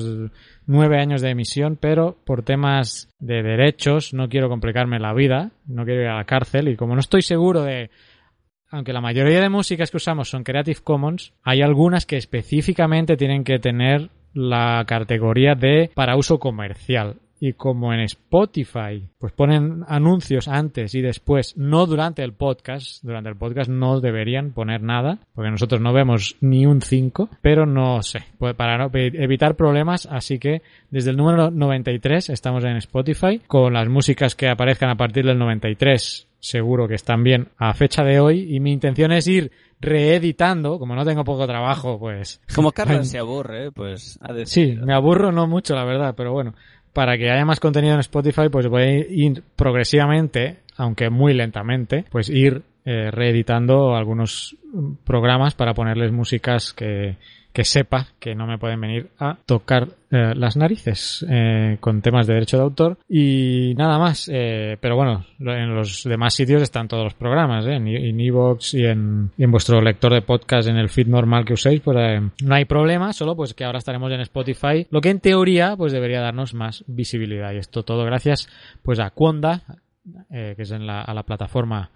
[0.66, 5.86] nueve años de emisión, pero por temas de derechos no quiero complicarme la vida, no
[5.86, 7.92] quiero ir a la cárcel y como no estoy seguro de...
[8.72, 13.44] Aunque la mayoría de músicas que usamos son Creative Commons, hay algunas que específicamente tienen
[13.44, 17.18] que tener la categoría de para uso comercial.
[17.40, 23.04] Y como en Spotify, pues ponen anuncios antes y después, no durante el podcast.
[23.04, 27.66] Durante el podcast no deberían poner nada, porque nosotros no vemos ni un 5, pero
[27.66, 32.78] no sé, pues para no- evitar problemas, así que desde el número 93 estamos en
[32.78, 37.74] Spotify, con las músicas que aparezcan a partir del 93 seguro que están bien a
[37.74, 42.42] fecha de hoy y mi intención es ir reeditando, como no tengo poco trabajo, pues
[42.54, 46.54] Como Carlas se aburre, pues Sí, me aburro no mucho, la verdad, pero bueno,
[46.96, 52.06] para que haya más contenido en Spotify, pues voy a ir progresivamente, aunque muy lentamente,
[52.10, 57.18] pues ir eh, reeditando algunos mm, programas para ponerles músicas que,
[57.56, 62.28] que sepa que no me pueden venir a tocar eh, las narices eh, con temas
[62.28, 64.30] de derecho de autor y nada más.
[64.30, 68.84] eh, pero bueno, en los demás sitios están todos los programas, en en iVoox y
[68.84, 72.66] en, en vuestro lector de podcast en el feed normal que uséis, pues no hay
[72.66, 76.54] problema, solo pues que ahora estaremos en Spotify, lo que en teoría pues debería darnos
[76.54, 78.50] más visibilidad y esto todo gracias
[78.84, 79.62] pues a Cuonda,
[80.30, 81.90] eh, que es en la, a la plataforma,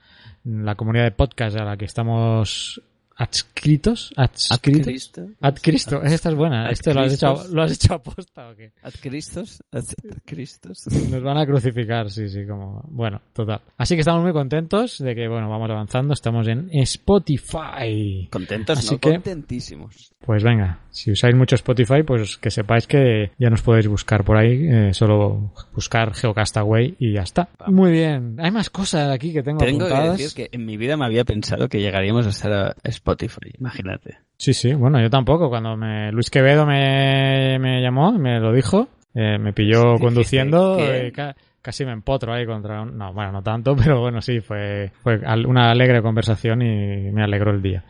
[0.45, 2.81] la comunidad de podcast a la que estamos
[3.19, 5.27] adscritos, adscritos, Cristo?
[5.41, 6.69] Ad Cristo, esta es buena.
[6.69, 7.51] ¿Esto lo has, hecho, Adcristos.
[7.53, 8.71] lo has hecho aposta o qué?
[8.81, 9.61] Ad Cristos.
[9.71, 9.83] Ad
[10.25, 10.87] Cristos.
[11.11, 12.81] Nos van a crucificar, sí, sí, como...
[12.89, 13.61] Bueno, total.
[13.77, 16.13] Así que estamos muy contentos de que, bueno, vamos avanzando.
[16.13, 18.27] Estamos en Spotify.
[18.31, 20.13] Contentos, Así no que- contentísimos.
[20.19, 24.37] Pues venga, si usáis mucho Spotify, pues que sepáis que ya nos podéis buscar por
[24.37, 24.67] ahí.
[24.69, 27.49] eh, solo buscar Geocastaway y ya está.
[27.67, 28.35] Muy bien.
[28.39, 30.17] Hay más cosas aquí que tengo, Tengo que apuntadas.
[30.17, 33.08] decir que en mi vida me había pensado que llegaríamos a estar a Spotify.
[33.59, 34.17] Imagínate.
[34.37, 35.49] Sí, sí, bueno, yo tampoco.
[35.49, 41.07] Cuando me, Luis Quevedo me, me llamó, me lo dijo, eh, me pilló conduciendo, ¿qué?
[41.07, 42.97] eh, ca- casi me empotro ahí contra un...
[42.97, 47.51] No, bueno, no tanto, pero bueno, sí, fue, fue una alegre conversación y me alegró
[47.51, 47.83] el día.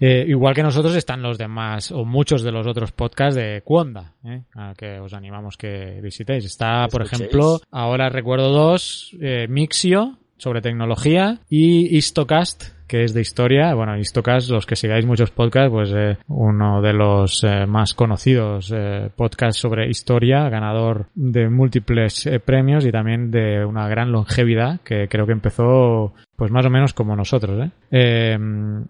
[0.00, 4.14] Eh, igual que nosotros están los demás, o muchos de los otros podcasts de Cuonda,
[4.24, 4.40] ¿eh?
[4.54, 6.46] a que os animamos que visitéis.
[6.46, 7.28] Está, por Escuchéis.
[7.28, 13.72] ejemplo, ahora recuerdo dos, eh, Mixio, sobre tecnología, y Histocast, que es de historia.
[13.72, 18.72] Bueno, Histocast, los que sigáis muchos podcasts, pues eh, uno de los eh, más conocidos
[18.74, 24.80] eh, podcasts sobre historia, ganador de múltiples eh, premios y también de una gran longevidad,
[24.80, 27.70] que creo que empezó pues más o menos como nosotros, ¿eh?
[27.90, 28.32] Eh,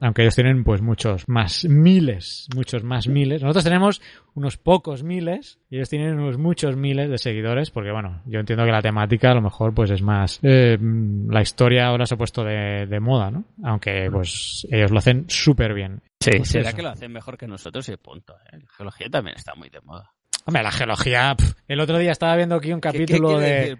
[0.00, 3.42] aunque ellos tienen pues muchos más miles, muchos más miles.
[3.42, 4.00] Nosotros tenemos
[4.36, 8.64] unos pocos miles y ellos tienen unos muchos miles de seguidores porque bueno, yo entiendo
[8.64, 12.18] que la temática a lo mejor pues es más eh, la historia ahora se ha
[12.18, 13.42] puesto de, de moda, ¿no?
[13.64, 16.02] Aunque pues ellos lo hacen súper bien.
[16.20, 16.76] Sí, Pues será eso.
[16.76, 18.34] que lo hacen mejor que nosotros y punto.
[18.52, 18.58] ¿eh?
[18.60, 20.12] La geología también está muy de moda.
[20.50, 21.36] Hombre, la geología,
[21.68, 23.46] el otro día estaba viendo aquí un ¿Qué- qué capítulo de...
[23.52, 23.78] decir?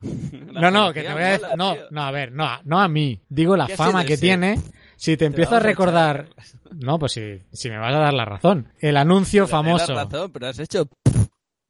[0.52, 1.48] La No, no, que te voy a decir.
[1.56, 3.20] No, no, a ver, no, no a mí.
[3.28, 4.60] Digo la ¿Qué fama que tiene.
[4.96, 6.28] Si te empiezo a recordar.
[6.70, 8.68] No, pues si, si me vas a dar la razón.
[8.78, 9.94] El anuncio famoso.
[9.94, 10.88] razón, pero has hecho...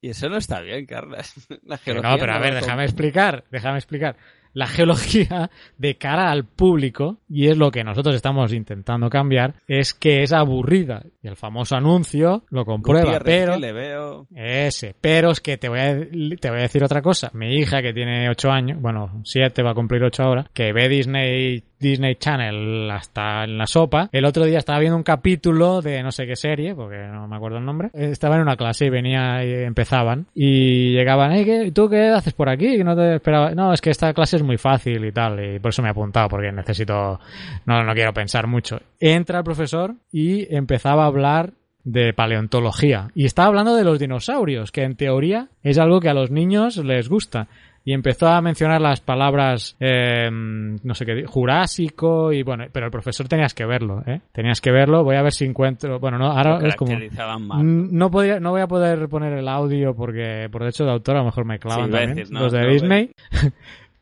[0.02, 1.32] Y eso no está bien, Carlas.
[1.64, 4.16] La geología no, pero a ver, déjame explicar, déjame explicar.
[4.54, 9.94] La geología de cara al público, y es lo que nosotros estamos intentando cambiar, es
[9.94, 11.02] que es aburrida.
[11.22, 13.56] Y el famoso anuncio lo comprueba, Gutiérrez, pero...
[13.58, 14.26] le veo...
[14.34, 15.96] Ese, pero es que te voy, a,
[16.40, 17.30] te voy a decir otra cosa.
[17.34, 20.88] Mi hija, que tiene 8 años, bueno, 7 va a cumplir 8 ahora, que ve
[20.88, 26.02] Disney, Disney Channel hasta en la sopa, el otro día estaba viendo un capítulo de
[26.02, 28.90] no sé qué serie, porque no me acuerdo el nombre, estaba en una clase y
[28.90, 32.76] venía y empezaban, y llegaban, "Ey, ¿qué- ¿tú qué haces por aquí?
[32.76, 33.54] Que no te esperaba.
[33.54, 35.90] No, es que esta clase es muy fácil y tal, y por eso me he
[35.92, 37.18] apuntado, porque necesito,
[37.66, 38.80] no, no quiero pensar mucho.
[39.00, 41.52] Entra el profesor y empezaba a hablar
[41.84, 43.08] de paleontología.
[43.14, 46.76] Y estaba hablando de los dinosaurios, que en teoría es algo que a los niños
[46.76, 47.48] les gusta.
[47.84, 52.92] Y empezó a mencionar las palabras, eh, no sé qué, jurásico y bueno, pero el
[52.92, 54.20] profesor tenías que verlo, ¿eh?
[54.30, 56.92] Tenías que verlo, voy a ver si encuentro, bueno, no, ahora es como...
[57.40, 57.92] mal.
[57.92, 61.18] No podría, no voy a poder poner el audio porque por derecho de autor a
[61.20, 63.10] lo mejor me clavan Sí, también decir, no, los de Disney.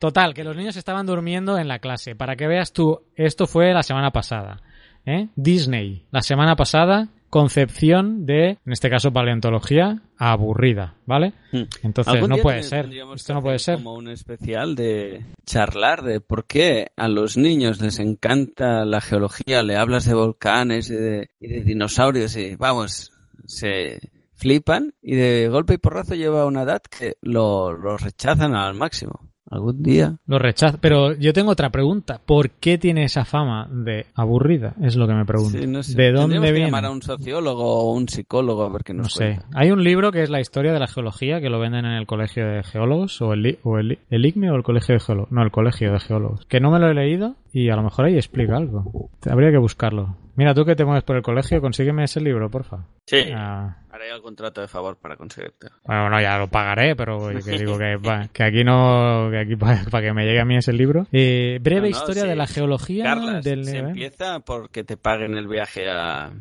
[0.01, 2.15] Total, que los niños estaban durmiendo en la clase.
[2.15, 4.59] Para que veas tú, esto fue la semana pasada.
[5.05, 5.27] ¿eh?
[5.35, 11.33] Disney, la semana pasada, concepción de, en este caso, paleontología aburrida, ¿vale?
[11.51, 11.65] Hmm.
[11.83, 12.89] Entonces no puede ser.
[13.13, 13.75] Esto no puede ser.
[13.75, 19.61] Como un especial de charlar de por qué a los niños les encanta la geología,
[19.61, 23.11] le hablas de volcanes y de, y de dinosaurios y vamos,
[23.45, 23.99] se
[24.33, 29.30] flipan y de golpe y porrazo lleva una edad que lo, lo rechazan al máximo.
[29.51, 30.15] Algún día.
[30.25, 30.77] Lo rechazo.
[30.81, 32.19] Pero yo tengo otra pregunta.
[32.25, 34.73] ¿Por qué tiene esa fama de aburrida?
[34.81, 35.57] Es lo que me pregunto.
[35.59, 35.95] Sí, no sé.
[35.95, 36.67] ¿De dónde que viene?
[36.67, 39.35] llamar a un sociólogo o un psicólogo a ver qué nos No sé.
[39.39, 39.47] cuenta.
[39.53, 42.07] Hay un libro que es la historia de la geología que lo venden en el
[42.07, 45.31] colegio de geólogos o el, o el, el ICME o el colegio de geólogos.
[45.31, 46.45] No, el colegio de geólogos.
[46.45, 49.09] Que no me lo he leído y a lo mejor ahí explica algo.
[49.29, 50.15] Habría que buscarlo.
[50.35, 52.85] Mira, tú que te mueves por el colegio, consígueme ese libro, porfa.
[53.05, 53.25] Sí.
[53.35, 55.67] Ah, Haré el contrato de favor para conseguirte.
[55.83, 57.97] bueno, no, ya lo pagaré, pero que digo que,
[58.31, 61.05] que aquí no, que aquí para que me llegue a mí ese libro.
[61.11, 62.27] Eh, breve No, no, historia sí.
[62.29, 66.31] de la geología Carlas, del se empieza porque te paguen el viaje a,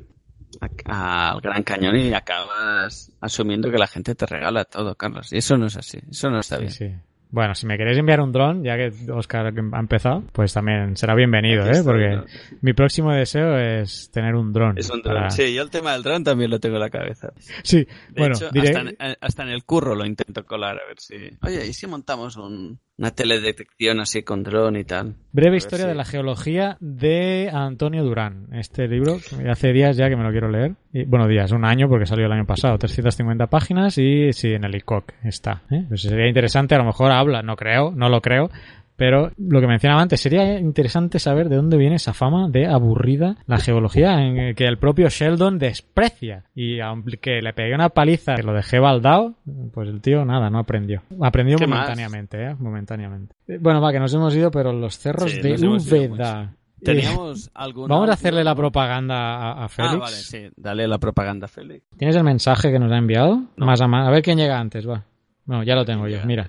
[0.86, 5.32] al Gran Cañón y acabas asumiendo que la gente te regala todo, Carlos.
[5.32, 5.98] Y eso no es así.
[6.10, 6.72] Eso no está Sí, bien.
[6.72, 6.94] sí.
[7.32, 11.14] Bueno, si me queréis enviar un dron, ya que Oscar ha empezado, pues también será
[11.14, 11.80] bienvenido, ¿eh?
[11.84, 12.24] Porque ¿no?
[12.60, 14.76] mi próximo deseo es tener un dron.
[14.76, 15.14] Es un dron.
[15.14, 17.32] para- Sí, yo el tema del dron también lo tengo en la cabeza.
[17.62, 20.86] Sí, De bueno, hecho, diré- hasta, en, hasta en el curro lo intento colar a
[20.88, 21.14] ver si...
[21.42, 25.14] Oye, ¿y si montamos un- una teledetección así con dron y tal?
[25.32, 28.46] breve historia si- de la geología de Antonio Durán.
[28.52, 29.16] Este libro,
[29.50, 30.74] hace días ya que me lo quiero leer.
[30.92, 32.76] Y, bueno, días, un año porque salió el año pasado.
[32.78, 35.62] 350 páginas y sí, en el ICOC está.
[35.70, 35.84] ¿eh?
[35.88, 38.50] Pues sería interesante, a lo mejor habla, no creo, no lo creo.
[39.00, 43.38] Pero lo que mencionaba antes, sería interesante saber de dónde viene esa fama de aburrida
[43.46, 46.44] la geología, en que el propio Sheldon desprecia.
[46.54, 49.36] Y aunque le pegué una paliza que lo dejé baldao,
[49.72, 51.00] pues el tío nada, no aprendió.
[51.18, 52.54] Aprendió momentáneamente, ¿eh?
[52.58, 53.34] Momentáneamente.
[53.48, 56.52] Eh, Bueno, va, que nos hemos ido, pero los cerros Sí, de Úbeda.
[56.84, 57.88] Teníamos algún...
[57.88, 59.94] Vamos a hacerle la propaganda a, a Félix.
[59.94, 60.46] Ah, vale, sí.
[60.58, 61.86] Dale la propaganda a Félix.
[61.96, 63.44] ¿Tienes el mensaje que nos ha enviado?
[63.56, 63.64] No.
[63.64, 64.06] Más a más.
[64.06, 65.04] A ver quién llega antes, va.
[65.46, 66.48] Bueno, ya lo tengo yo, mira.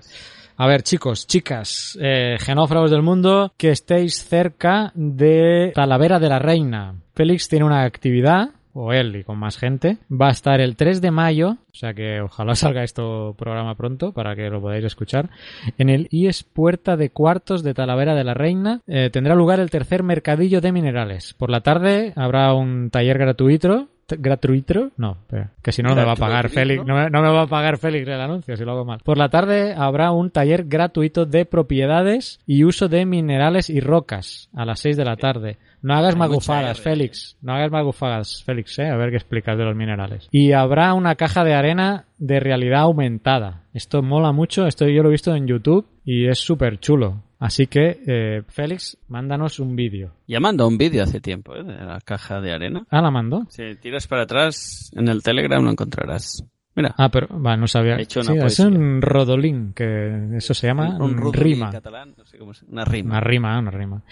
[0.56, 6.38] A ver, chicos, chicas, eh, genófragos del mundo, que estéis cerca de Talavera de la
[6.38, 6.94] Reina.
[7.14, 11.00] Félix tiene una actividad, o él y con más gente, va a estar el 3
[11.00, 15.30] de mayo, o sea que ojalá salga esto programa pronto para que lo podáis escuchar,
[15.78, 18.80] en el IES Puerta de Cuartos de Talavera de la Reina.
[18.86, 21.34] Eh, tendrá lugar el tercer mercadillo de minerales.
[21.34, 23.88] Por la tarde habrá un taller gratuito
[24.18, 26.48] gratuito no espera, que si no no me va a pagar.
[26.48, 29.00] Félix no me, no me va a pagar Félix el anuncio si lo hago mal.
[29.04, 34.48] Por la tarde habrá un taller gratuito de propiedades y uso de minerales y rocas
[34.54, 35.58] a las 6 de la tarde.
[35.82, 39.76] No hagas magufadas Félix no hagas magufadas Félix eh a ver qué explicas de los
[39.76, 40.28] minerales.
[40.30, 43.62] Y habrá una caja de arena de realidad aumentada.
[43.74, 47.66] Esto mola mucho esto yo lo he visto en YouTube y es súper chulo Así
[47.66, 50.14] que, eh, Félix, mándanos un vídeo.
[50.28, 51.64] Ya mandó un vídeo hace tiempo, ¿eh?
[51.64, 52.86] De la caja de arena.
[52.88, 53.46] Ah, la mandó.
[53.50, 56.44] Si tiras para atrás, en el Telegram lo encontrarás.
[56.74, 56.94] Mira.
[56.96, 57.96] Ah, pero va, no sabía.
[57.96, 61.70] He hecho Sí, es un rodolín, que eso se llama un, un rima.
[61.70, 63.10] catalán, no sé cómo se- una rima.
[63.10, 64.02] Una rima, una rima.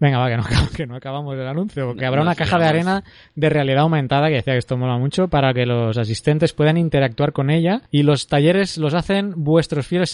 [0.00, 2.58] Venga, va, que no, acab- que no acabamos el anuncio, porque habrá no, una caja
[2.58, 6.52] de arena de realidad aumentada que decía que esto mola mucho para que los asistentes
[6.52, 10.10] puedan interactuar con ella y los talleres los hacen vuestros fieles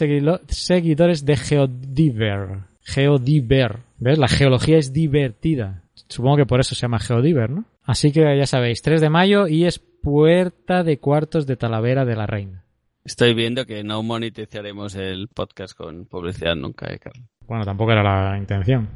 [0.48, 2.48] seguidores de Geodiver.
[2.82, 3.78] Geodiver.
[3.98, 4.18] ¿Ves?
[4.18, 5.82] La geología es divertida.
[6.08, 7.64] Supongo que por eso se llama Geodiver, ¿no?
[7.84, 12.16] Así que ya sabéis, 3 de mayo y es Puerta de Cuartos de Talavera de
[12.16, 12.62] la Reina.
[13.04, 17.24] Estoy viendo que no monetizaremos el podcast con publicidad nunca, ¿eh, Carlos?
[17.46, 18.88] Bueno, tampoco era la intención.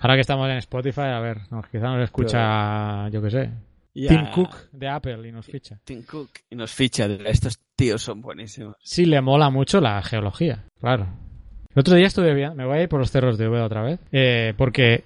[0.00, 3.50] Ahora que estamos en Spotify, a ver, no, quizá nos escucha, yo qué sé.
[3.94, 5.78] Tim Cook de Apple y nos ficha.
[5.84, 6.30] Tim Cook.
[6.50, 7.06] Y nos ficha.
[7.06, 8.74] de- Estos tíos son buenísimos.
[8.82, 11.06] Sí, le mola mucho la geología, claro.
[11.74, 13.82] El otro día estuve viendo, me voy a ir por los cerros de Úbeda otra
[13.82, 15.04] vez, eh, porque,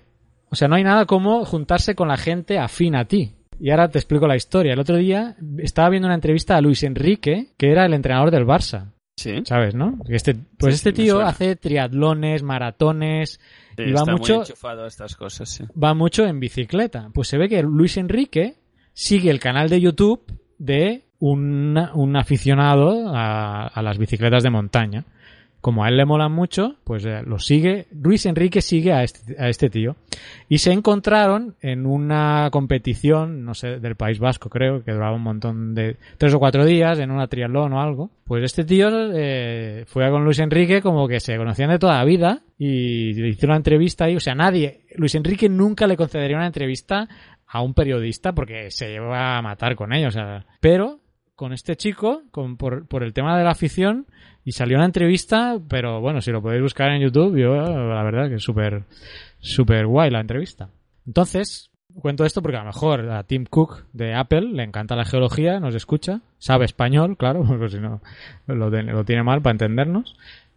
[0.50, 3.34] o sea, no hay nada como juntarse con la gente afín a ti.
[3.60, 4.72] Y ahora te explico la historia.
[4.72, 8.46] El otro día estaba viendo una entrevista a Luis Enrique, que era el entrenador del
[8.46, 8.92] Barça.
[9.18, 9.42] Sí.
[9.44, 9.98] ¿Sabes, no?
[10.08, 13.40] Este, pues Sí, este tío hace triatlones, maratones,
[13.76, 15.64] Sí, y va está mucho, muy enchufado a estas cosas, sí.
[15.80, 17.10] va mucho en bicicleta.
[17.12, 18.56] Pues se ve que Luis Enrique
[18.92, 20.22] sigue el canal de YouTube
[20.58, 25.04] de un, un aficionado a, a las bicicletas de montaña.
[25.60, 27.86] Como a él le molan mucho, pues eh, lo sigue.
[27.90, 29.96] Luis Enrique sigue a este, a este tío.
[30.48, 35.22] Y se encontraron en una competición, no sé, del País Vasco, creo, que duraba un
[35.22, 38.10] montón de tres o cuatro días, en una triatlón o algo.
[38.24, 42.04] Pues este tío eh, fue con Luis Enrique como que se conocían de toda la
[42.04, 44.14] vida y le hizo una entrevista ahí.
[44.14, 47.08] O sea, nadie, Luis Enrique nunca le concedería una entrevista
[47.48, 50.14] a un periodista porque se lleva a matar con ellos.
[50.14, 51.00] O sea, pero
[51.34, 54.06] con este chico, con, por, por el tema de la afición,
[54.48, 58.30] y salió una entrevista, pero bueno, si lo podéis buscar en YouTube, yo la verdad
[58.30, 60.70] que es súper, guay la entrevista.
[61.06, 61.70] Entonces,
[62.00, 65.60] cuento esto porque a lo mejor a Tim Cook de Apple le encanta la geología,
[65.60, 68.00] nos escucha, sabe español, claro, porque si no
[68.46, 70.16] lo, lo tiene mal para entendernos.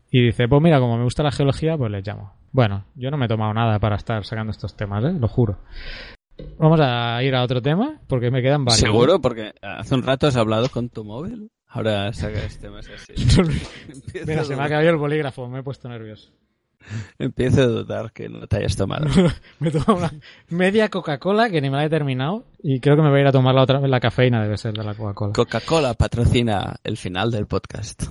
[0.09, 2.31] Y dice, pues mira, como me gusta la geología, pues les llamo.
[2.53, 5.11] Bueno, yo no me he tomado nada para estar sacando estos temas, ¿eh?
[5.19, 5.57] Lo juro.
[6.57, 8.79] Vamos a ir a otro tema, porque me quedan varios.
[8.79, 9.19] ¿Seguro?
[9.19, 11.49] Porque hace un rato has hablado con tu móvil.
[11.73, 13.13] Ahora sacas temas así.
[14.27, 16.31] Mira, se me ha caído el bolígrafo, me he puesto nervioso.
[17.17, 19.05] Empiezo a dudar que no te hayas tomado.
[19.59, 20.11] me he tomado una
[20.49, 23.27] media Coca-Cola que ni me la he terminado y creo que me voy a ir
[23.27, 25.33] a tomar la otra vez la cafeína, debe ser de la Coca-Cola.
[25.33, 28.03] Coca-Cola patrocina el final del podcast.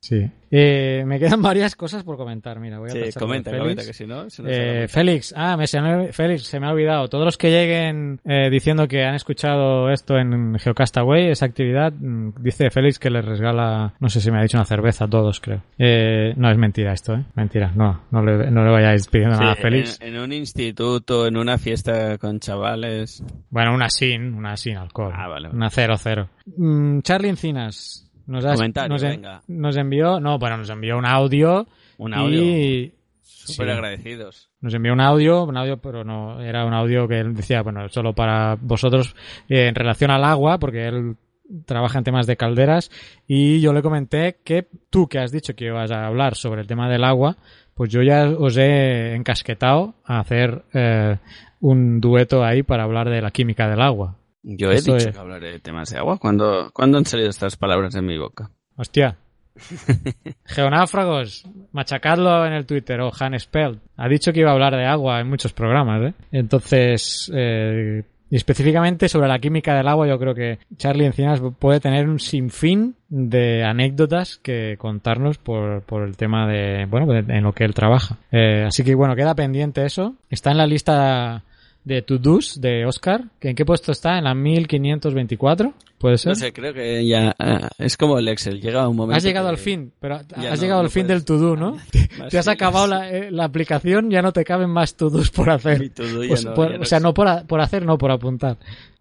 [0.00, 0.30] Sí.
[0.50, 2.58] Eh, me quedan varias cosas por comentar.
[2.60, 3.62] Mira, voy a Sí, comenta, Félix.
[3.62, 6.66] comenta, que si no, se nos Eh, Félix, ah, me, se me, Félix, se me
[6.66, 7.08] ha olvidado.
[7.08, 12.34] Todos los que lleguen eh, diciendo que han escuchado esto en Geocastaway, esa actividad, mm,
[12.40, 15.40] dice Félix que les regala, no sé si me ha dicho una cerveza a todos,
[15.40, 15.62] creo.
[15.78, 17.24] Eh, no, es mentira esto, ¿eh?
[17.34, 20.00] Mentira, no, no le, no le vayáis pidiendo Sí, nada a Félix.
[20.00, 23.22] En, en un instituto, en una fiesta con chavales.
[23.50, 25.12] Bueno, una sin, una sin alcohol.
[25.14, 25.56] Ah, vale, vale.
[25.56, 26.30] Una cero cero.
[26.56, 29.42] Mm, Charlie Encinas nos, Comentario, nos, en- venga.
[29.48, 31.66] nos envió, no, bueno, nos envió un audio.
[31.98, 32.40] Un audio.
[32.40, 33.72] Y, Súper Sí.
[33.72, 34.50] agradecidos.
[34.60, 37.88] Nos envió un audio, un audio, pero no, era un audio que él decía, bueno,
[37.88, 39.16] solo para vosotros
[39.48, 41.16] eh, en relación al agua, porque él
[41.64, 42.90] trabaja en temas de calderas,
[43.26, 46.66] y yo le comenté que tú que has dicho que ibas a hablar sobre el
[46.66, 47.36] tema del agua,
[47.74, 51.16] pues yo ya os he encasquetado a hacer eh,
[51.60, 54.16] un dueto ahí para hablar de la química del agua.
[54.42, 55.14] Yo he Eso dicho es.
[55.14, 56.18] que hablaré de temas de agua.
[56.18, 58.50] ¿Cuándo, ¿Cuándo han salido estas palabras de mi boca?
[58.76, 59.16] Hostia.
[60.44, 63.80] Geonáufragos, machacadlo en el Twitter o Han Spell.
[63.96, 66.14] Ha dicho que iba a hablar de agua en muchos programas, ¿eh?
[66.32, 71.80] Entonces, eh, y específicamente sobre la química del agua, yo creo que Charlie Encinas puede
[71.80, 77.52] tener un sinfín de anécdotas que contarnos por, por el tema de, bueno, en lo
[77.52, 78.16] que él trabaja.
[78.30, 80.14] Eh, así que bueno, queda pendiente eso.
[80.30, 81.42] Está en la lista
[81.84, 83.24] de to-dos de Oscar.
[83.40, 84.18] ¿En qué puesto está?
[84.18, 85.72] ¿En la 1524?
[85.98, 86.30] ¿Puede ser?
[86.30, 88.60] No sé, creo que ya ah, es como el Excel.
[88.60, 89.16] Llega un momento.
[89.16, 91.76] Has llegado al fin, pero has no- llegado no al fin puedes del to-do, ¿no?
[92.18, 95.50] más Te has acabado la, eh, la aplicación, ya no te caben más to-dos por
[95.50, 95.80] hacer.
[95.80, 97.84] Mi to-do ya Pues no- por- ya no o sea, no por, a- por hacer,
[97.84, 98.56] no por apuntar.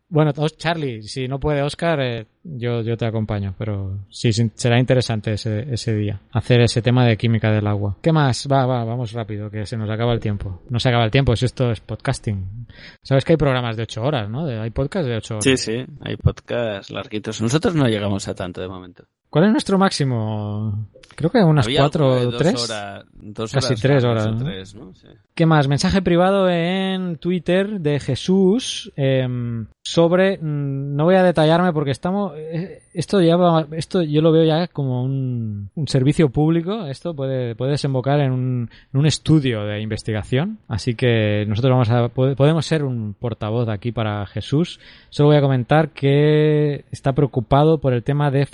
[0.10, 5.34] Bueno, Charlie, si no puede Oscar, eh, yo, yo te acompaño, pero sí, será interesante
[5.34, 7.98] ese, ese día, hacer ese tema de química del agua.
[8.02, 8.48] ¿Qué más?
[8.50, 10.62] Va, va, vamos rápido, que se nos acaba el tiempo.
[10.70, 12.68] No se acaba el tiempo, si esto es podcasting.
[13.04, 14.46] Sabes que hay programas de ocho horas, ¿no?
[14.46, 15.44] Hay podcasts de ocho horas.
[15.44, 17.42] Sí, sí, hay podcasts larguitos.
[17.42, 19.04] Nosotros no llegamos a tanto de momento.
[19.30, 20.88] ¿Cuál es nuestro máximo?
[21.16, 22.70] Creo que unas Había cuatro o dos tres.
[22.70, 24.38] horas- dos Casi horas tres horas, o ¿no?
[24.46, 24.94] tres, ¿no?
[24.94, 25.08] Sí.
[25.34, 25.68] ¿Qué más?
[25.68, 30.38] Mensaje privado en Twitter de Jesús em, sobre.
[30.38, 32.34] mm, no voy a detallarme porque estamos.
[32.38, 36.86] eh, Esto ya va- esto yo lo veo ya como un, un servicio público.
[36.88, 40.58] Esto puede, puede desembocar en un, en un estudio de investigación.
[40.68, 44.80] Así que nosotros vamos a pode- podemos ser un portavoz aquí para Jesús.
[45.10, 48.46] Solo voy a comentar que está preocupado por el tema de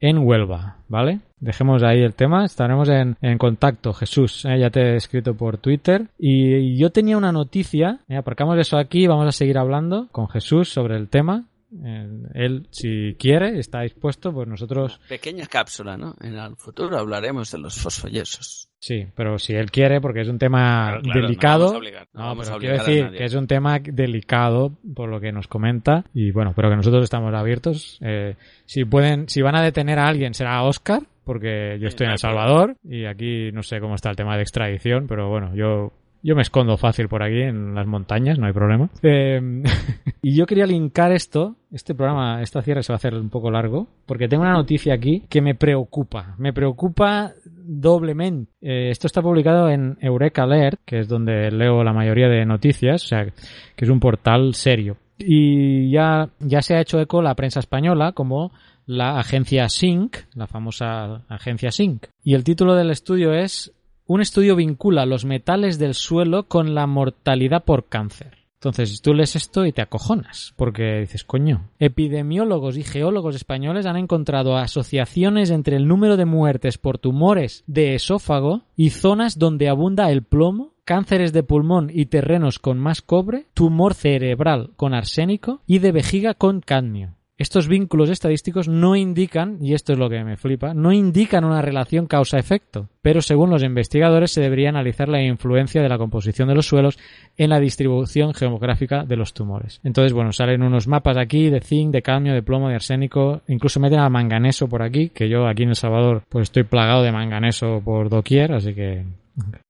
[0.00, 1.20] en Huelva, ¿vale?
[1.44, 3.92] dejemos ahí el tema, estaremos en, en contacto.
[3.92, 6.08] Jesús, eh, ya te he escrito por Twitter.
[6.18, 10.70] Y yo tenía una noticia, eh, aparcamos eso aquí, vamos a seguir hablando con Jesús
[10.70, 11.44] sobre el tema.
[11.84, 15.00] Eh, él, si quiere, está dispuesto, pues nosotros...
[15.08, 16.14] Pequeña cápsula, ¿no?
[16.20, 18.70] En el futuro hablaremos de los fosfoyesos.
[18.86, 21.58] Sí, pero si él quiere, porque es un tema Claro, claro, delicado.
[21.64, 23.46] no vamos a obligar, no No, vamos pero a quiero a decir que es un
[23.46, 27.98] tema delicado por lo que nos comenta y bueno, pero que nosotros estamos abiertos.
[28.02, 28.34] Eh,
[28.66, 32.12] si pueden, si van a detener a alguien será a Oscar, porque yo estoy en
[32.12, 35.94] El Salvador y aquí no sé cómo está el tema de extradición, pero bueno, yo
[36.24, 38.88] yo me escondo fácil por aquí en las montañas, no hay problema.
[39.02, 39.62] Eh,
[40.22, 43.50] y yo quería linkar esto, este programa, esta cierre se va a hacer un poco
[43.50, 46.34] largo, porque tengo una noticia aquí que me preocupa.
[46.38, 48.50] Me preocupa doblemente.
[48.62, 53.04] Eh, esto está publicado en Eureka Alert, que es donde leo la mayoría de noticias,
[53.04, 54.96] o sea, que es un portal serio.
[55.18, 58.50] Y ya, ya se ha hecho eco la prensa española como
[58.86, 62.08] la agencia SYNC, la famosa agencia SYNC.
[62.22, 63.72] Y el título del estudio es
[64.06, 68.44] Un estudio vincula los metales del suelo con la mortalidad por cáncer.
[68.56, 73.96] Entonces, tú lees esto y te acojonas, porque dices, coño, epidemiólogos y geólogos españoles han
[73.96, 80.10] encontrado asociaciones entre el número de muertes por tumores de esófago y zonas donde abunda
[80.10, 85.78] el plomo, cánceres de pulmón y terrenos con más cobre, tumor cerebral con arsénico y
[85.78, 87.16] de vejiga con cadmio.
[87.44, 91.60] Estos vínculos estadísticos no indican, y esto es lo que me flipa, no indican una
[91.60, 96.54] relación causa-efecto, pero según los investigadores se debería analizar la influencia de la composición de
[96.54, 96.98] los suelos
[97.36, 99.78] en la distribución geográfica de los tumores.
[99.84, 103.78] Entonces, bueno, salen unos mapas aquí de zinc, de cadmio, de plomo, de arsénico, incluso
[103.78, 107.12] meten al manganeso por aquí, que yo aquí en El Salvador pues estoy plagado de
[107.12, 109.04] manganeso por doquier, así que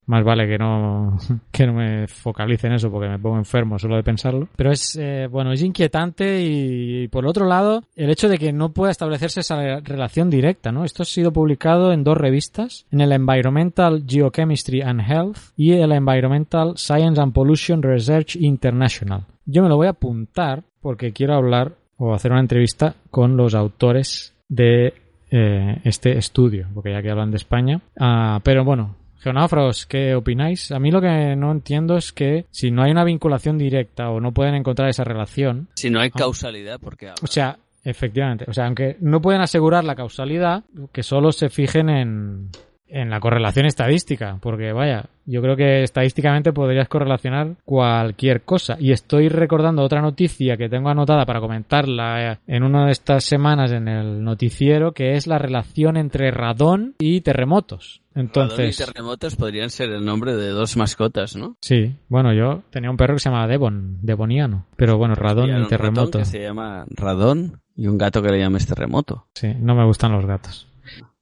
[0.07, 1.19] más vale que no,
[1.53, 4.49] que no me focalice en eso porque me pongo enfermo solo de pensarlo.
[4.57, 8.70] Pero es, eh, bueno, es inquietante y, por otro lado, el hecho de que no
[8.70, 10.85] pueda establecerse esa relación directa, ¿no?
[10.85, 15.93] Esto ha sido publicado en dos revistas, en el Environmental Geochemistry and Health y el
[15.93, 19.24] Environmental Science and Pollution Research International.
[19.47, 23.55] Yo me lo voy a apuntar porque quiero hablar o hacer una entrevista con los
[23.55, 24.95] autores de
[25.31, 27.81] eh, este estudio, porque ya que hablan de España.
[27.99, 30.70] Ah, pero bueno, Geonáufragos, ¿qué opináis?
[30.70, 34.20] A mí lo que no entiendo es que si no hay una vinculación directa o
[34.20, 37.22] no pueden encontrar esa relación, Si no hay causalidad, ¿por qué hablas?
[37.22, 41.88] o sea, efectivamente, o sea, aunque no pueden asegurar la causalidad, que solo se fijen
[41.88, 42.51] en,
[42.86, 48.77] en la correlación estadística, porque vaya, yo creo que estadísticamente podrías correlacionar cualquier cosa.
[48.78, 53.24] Y estoy recordando otra noticia que tengo anotada para comentarla eh, en una de estas
[53.24, 58.02] semanas en el noticiero, que es la relación entre radón y terremotos.
[58.15, 61.56] Entonces, Radón y terremotos podrían ser el nombre de dos mascotas, ¿no?
[61.61, 65.51] sí, bueno, yo tenía un perro que se llamaba Devon, Devoniano, pero bueno, radón Y
[65.51, 66.19] y un ratón terremoto.
[66.20, 69.27] que se llama Radón y un gato que le llames Terremoto.
[69.35, 70.69] Sí, no me gustan los gatos.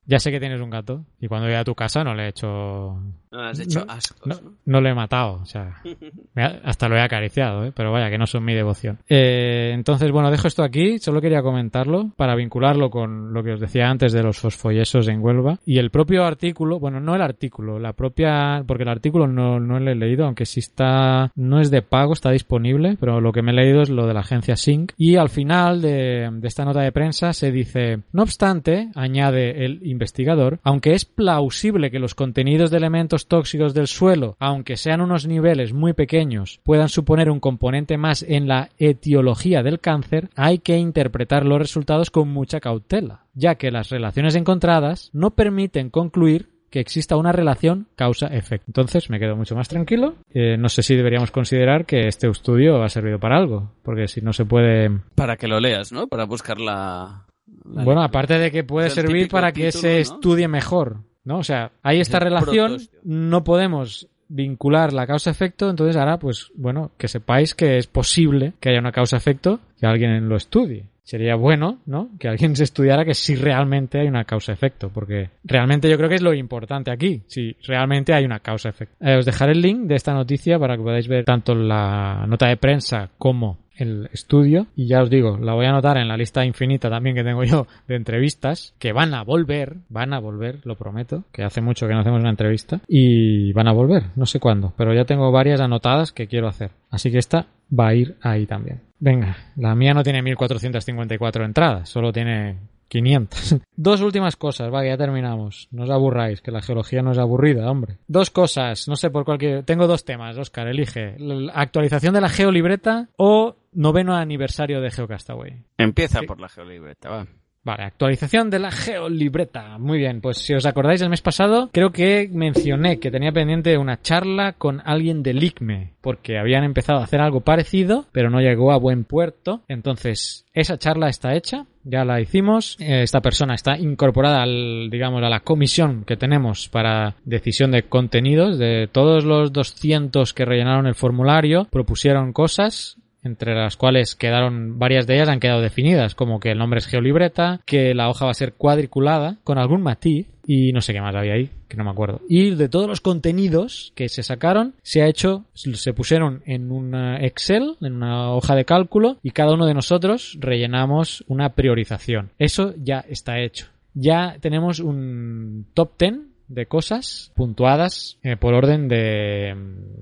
[0.05, 2.29] Ya sé que tienes un gato y cuando voy a tu casa no le he
[2.29, 3.01] hecho...
[3.31, 4.57] No, has hecho No, ascos, No, ¿no?
[4.67, 5.77] no lo he matado, o sea,
[6.65, 7.73] hasta lo he acariciado, ¿eh?
[7.75, 8.99] pero vaya, que no son mi devoción.
[9.09, 13.61] Eh, entonces, bueno, dejo esto aquí, solo quería comentarlo para vincularlo con lo que os
[13.61, 15.59] decía antes de los fosfoyesos en Huelva.
[15.65, 19.81] Y el propio artículo, bueno, no el artículo, la propia, porque el artículo no, no
[19.81, 23.41] lo he leído, aunque sí está, no es de pago, está disponible, pero lo que
[23.41, 24.93] me he leído es lo de la agencia Sync.
[24.99, 29.81] Y al final de, de esta nota de prensa se dice, no obstante, añade el
[30.03, 35.27] investigador, aunque es plausible que los contenidos de elementos tóxicos del suelo, aunque sean unos
[35.27, 40.77] niveles muy pequeños, puedan suponer un componente más en la etiología del cáncer, hay que
[40.77, 46.81] interpretar los resultados con mucha cautela, ya que las relaciones encontradas no permiten concluir que
[46.81, 48.65] exista una relación causa-efecto.
[48.69, 50.15] Entonces me quedo mucho más tranquilo.
[50.33, 54.23] Eh, no sé si deberíamos considerar que este estudio ha servido para algo, porque si
[54.23, 56.09] no se puede Para que lo leas, ¿no?
[56.09, 57.27] Para buscar la...
[57.65, 59.99] bueno, aparte de que puede servir para que título, se ¿no?
[59.99, 61.39] estudie mejor, ¿no?
[61.39, 63.01] O sea, hay esta el relación, protostio.
[63.05, 68.71] no podemos vincular la causa-efecto, entonces ahora, pues, bueno, que sepáis que es posible que
[68.71, 70.87] haya una causa-efecto, que alguien lo estudie.
[71.05, 72.11] Sería bueno, ¿no?
[72.19, 76.15] Que alguien se estudiara que si realmente hay una causa-efecto, porque realmente yo creo que
[76.15, 78.95] es lo importante aquí, si realmente hay una causa-efecto.
[79.05, 82.47] Eh, os dejaré el link de esta noticia para que podáis ver tanto la nota
[82.49, 86.17] de prensa como el estudio y ya os digo, la voy a anotar en la
[86.17, 90.61] lista infinita también que tengo yo de entrevistas que van a volver, van a volver,
[90.65, 94.27] lo prometo, que hace mucho que no hacemos una entrevista y van a volver, no
[94.27, 96.71] sé cuándo, pero ya tengo varias anotadas que quiero hacer.
[96.91, 97.47] Así que esta
[97.79, 98.81] va a ir ahí también.
[98.99, 102.57] Venga, la mía no tiene 1454 entradas, solo tiene
[102.89, 103.57] 500.
[103.77, 105.69] Dos últimas cosas, va, ya terminamos.
[105.73, 107.97] No os aburráis, que la geología no es aburrida, hombre.
[108.07, 111.17] Dos cosas, no sé por cuál quiero- Tengo dos temas, Oscar, elige.
[111.19, 115.63] La actualización de la geolibreta o noveno aniversario de Geocastaway.
[115.79, 116.27] Empieza Sí.
[116.27, 117.27] por la geolibreta, va.
[117.65, 119.79] Vale, actualización de la geolibreta.
[119.79, 123.79] Muy bien, pues si os acordáis el mes pasado, creo que mencioné que tenía pendiente
[123.79, 128.41] una charla con alguien del ICME, porque habían empezado a hacer algo parecido, pero no
[128.41, 129.61] llegó a buen puerto.
[129.69, 132.77] Entonces, esa charla está hecha, ya la hicimos.
[132.81, 137.85] Eh, Esta persona está incorporada al, digamos, a la comisión que tenemos para decisión de
[137.85, 138.59] contenidos.
[138.59, 145.07] De todos los 200 que rellenaron el formulario, propusieron cosas entre las cuales quedaron varias
[145.07, 148.31] de ellas han quedado definidas, como que el nombre es geolibreta, que la hoja va
[148.33, 151.85] a ser cuadriculada con algún matiz y no sé qué más había ahí, que no
[151.85, 152.21] me acuerdo.
[152.29, 156.95] Y de todos los contenidos que se sacaron, se ha hecho, se pusieron en un
[156.95, 162.31] Excel, en una hoja de cálculo, y cada uno de nosotros rellenamos una priorización.
[162.39, 163.67] Eso ya está hecho.
[163.95, 166.15] Ya tenemos un top 10
[166.53, 169.55] de cosas puntuadas eh, por orden de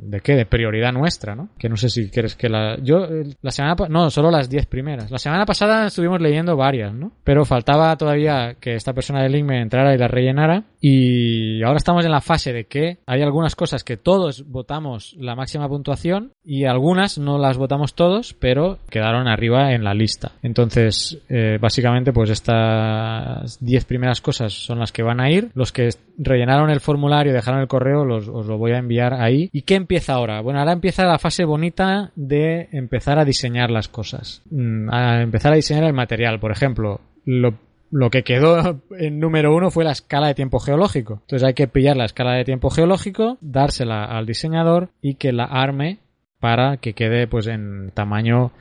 [0.02, 3.06] de qué de prioridad nuestra no que no sé si quieres que la yo
[3.40, 5.10] la semana no solo las 10 primeras.
[5.10, 9.44] La semana pasada estuvimos leyendo varias no pero faltaba todavía que esta persona del link
[9.44, 13.55] me entrara y la rellenara y ahora estamos en la fase de que hay algunas
[13.55, 19.28] cosas que todos votamos la máxima puntuación y algunas no las votamos todos pero quedaron
[19.28, 20.32] arriba en la lista.
[20.43, 25.51] Entonces eh, básicamente pues estas 10 primeras cosas son las que van a ir.
[25.55, 29.51] Los que rellenaron el formulario dejaron el correo los, os lo voy a enviar ahí.
[29.52, 33.89] Y qué empieza ahora bueno ahora empieza la fase bonita de empezar a diseñar las
[33.89, 34.43] cosas.
[34.51, 36.40] Mm, a empezar a diseñar el material.
[36.40, 37.55] Por ejemplo lo
[37.91, 41.19] lo que quedó en número uno fue la escala de tiempo geológico.
[41.23, 45.45] Entonces hay que pillar la escala de tiempo geológico, dársela al diseñador y que la
[45.45, 45.99] arme
[46.39, 48.53] para que quede pues en tamaño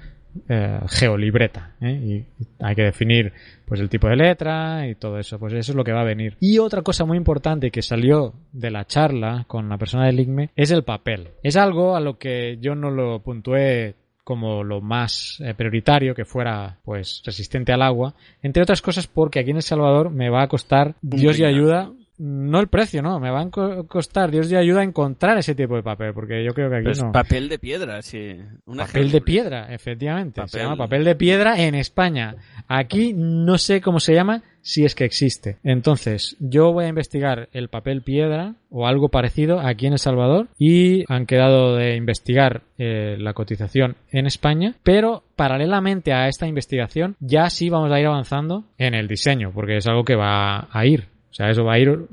[0.47, 1.75] eh, geolibreta.
[1.81, 1.91] ¿eh?
[1.91, 2.25] Y
[2.59, 3.33] hay que definir
[3.65, 5.39] pues el tipo de letra y todo eso.
[5.39, 6.37] Pues eso es lo que va a venir.
[6.39, 10.51] Y otra cosa muy importante que salió de la charla con la persona del ICME
[10.55, 11.29] es el papel.
[11.43, 13.95] Es algo a lo que yo no lo puntué
[14.29, 19.39] como lo más eh, prioritario que fuera pues resistente al agua entre otras cosas porque
[19.39, 23.19] aquí en El Salvador me va a costar Dios y ayuda no el precio no
[23.19, 26.53] me va a co- costar Dios y ayuda encontrar ese tipo de papel porque yo
[26.53, 28.35] creo que aquí Pues no papel de piedra, sí.
[28.65, 30.41] Una Papel de piedra, efectivamente.
[30.41, 32.35] Se Papel- llama papel de piedra en España.
[32.67, 35.57] Aquí no sé cómo se llama, si es que existe.
[35.63, 40.49] Entonces, yo voy a investigar el papel piedra o algo parecido aquí en El Salvador
[40.57, 47.15] y han quedado de investigar eh, la cotización en España, pero paralelamente a esta investigación
[47.19, 50.85] ya sí vamos a ir avanzando en el diseño, porque es algo que va a
[50.85, 51.05] ir.
[51.29, 52.07] O sea, eso va a ir,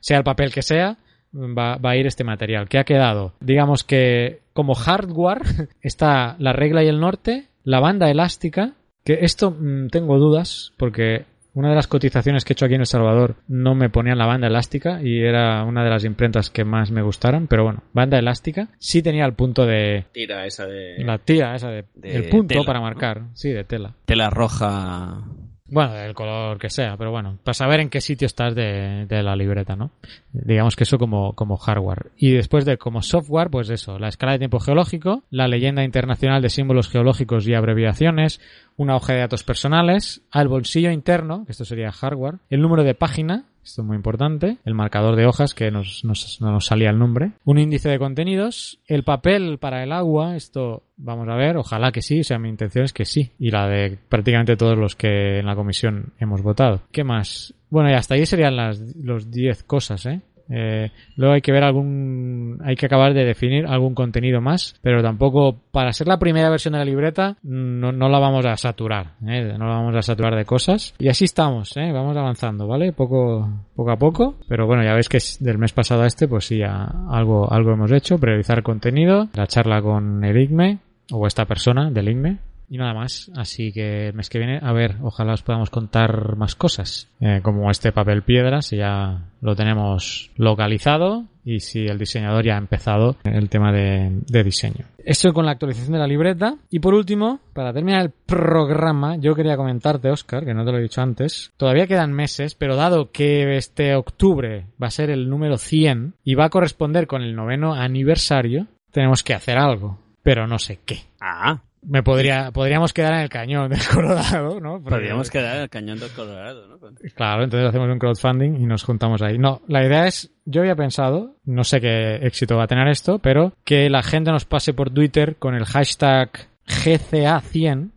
[0.00, 0.96] sea el papel que sea,
[1.34, 2.68] va, va a ir este material.
[2.68, 3.34] ¿Qué ha quedado?
[3.40, 5.42] Digamos que como hardware
[5.82, 8.74] está la regla y el norte, la banda elástica,
[9.04, 12.80] que esto mm, tengo dudas porque una de las cotizaciones que he hecho aquí en
[12.80, 16.64] El Salvador no me ponían la banda elástica y era una de las imprentas que
[16.64, 21.02] más me gustaron, pero bueno, banda elástica sí tenía el punto de Tira esa de...
[21.04, 22.84] la tira esa de, de el punto tela, para ¿no?
[22.84, 23.94] marcar, sí, de tela.
[24.04, 25.24] Tela roja.
[25.70, 29.22] Bueno, del color que sea, pero bueno, para saber en qué sitio estás de, de
[29.22, 29.92] la libreta, ¿no?
[30.32, 32.10] Digamos que eso como, como hardware.
[32.16, 36.42] Y después de como software, pues eso, la escala de tiempo geológico, la leyenda internacional
[36.42, 38.40] de símbolos geológicos y abreviaciones,
[38.76, 42.94] una hoja de datos personales, al bolsillo interno, que esto sería hardware, el número de
[42.94, 46.90] página, esto es muy importante, el marcador de hojas, que nos, nos- no nos salía
[46.90, 51.56] el nombre, un índice de contenidos, el papel para el agua, esto vamos a ver,
[51.56, 54.76] ojalá que sí, o sea, mi intención es que sí, y la de prácticamente todos
[54.78, 56.82] los que en la comisión hemos votado.
[56.92, 57.54] ¿Qué más?
[57.70, 60.22] Bueno, y hasta ahí serían las los 10 cosas, ¿eh?
[60.50, 65.02] Eh, luego hay que ver algún, hay que acabar de definir algún contenido más, pero
[65.02, 69.12] tampoco para ser la primera versión de la libreta no, no la vamos a saturar,
[69.26, 69.54] ¿eh?
[69.56, 71.92] no la vamos a saturar de cosas y así estamos, ¿eh?
[71.92, 72.92] vamos avanzando, ¿vale?
[72.92, 76.46] Poco, poco a poco, pero bueno ya veis que del mes pasado a este, pues
[76.46, 80.78] sí, ya algo, algo hemos hecho, priorizar contenido, la charla con el ICME
[81.12, 83.30] o esta persona del ICME y nada más.
[83.36, 87.10] Así que el mes que viene, a ver, ojalá os podamos contar más cosas.
[87.20, 92.54] Eh, como este papel piedra, si ya lo tenemos localizado y si el diseñador ya
[92.54, 94.86] ha empezado el tema de, de diseño.
[94.98, 96.56] Esto con la actualización de la libreta.
[96.70, 100.78] Y por último, para terminar el programa, yo quería comentarte, Oscar, que no te lo
[100.78, 101.52] he dicho antes.
[101.56, 106.34] Todavía quedan meses, pero dado que este octubre va a ser el número 100 y
[106.36, 109.98] va a corresponder con el noveno aniversario, tenemos que hacer algo.
[110.22, 110.98] Pero no sé qué.
[111.20, 114.82] Ah, Me podría, podríamos quedar en el cañón del Colorado, ¿no?
[114.82, 116.78] Porque- podríamos quedar en el cañón del Colorado, ¿no?
[117.14, 119.38] Claro, entonces hacemos un crowdfunding y nos juntamos ahí.
[119.38, 123.18] No, la idea es, yo había pensado, no sé qué éxito va a tener esto,
[123.18, 126.30] pero que la gente nos pase por Twitter con el hashtag
[126.66, 127.90] GCA100,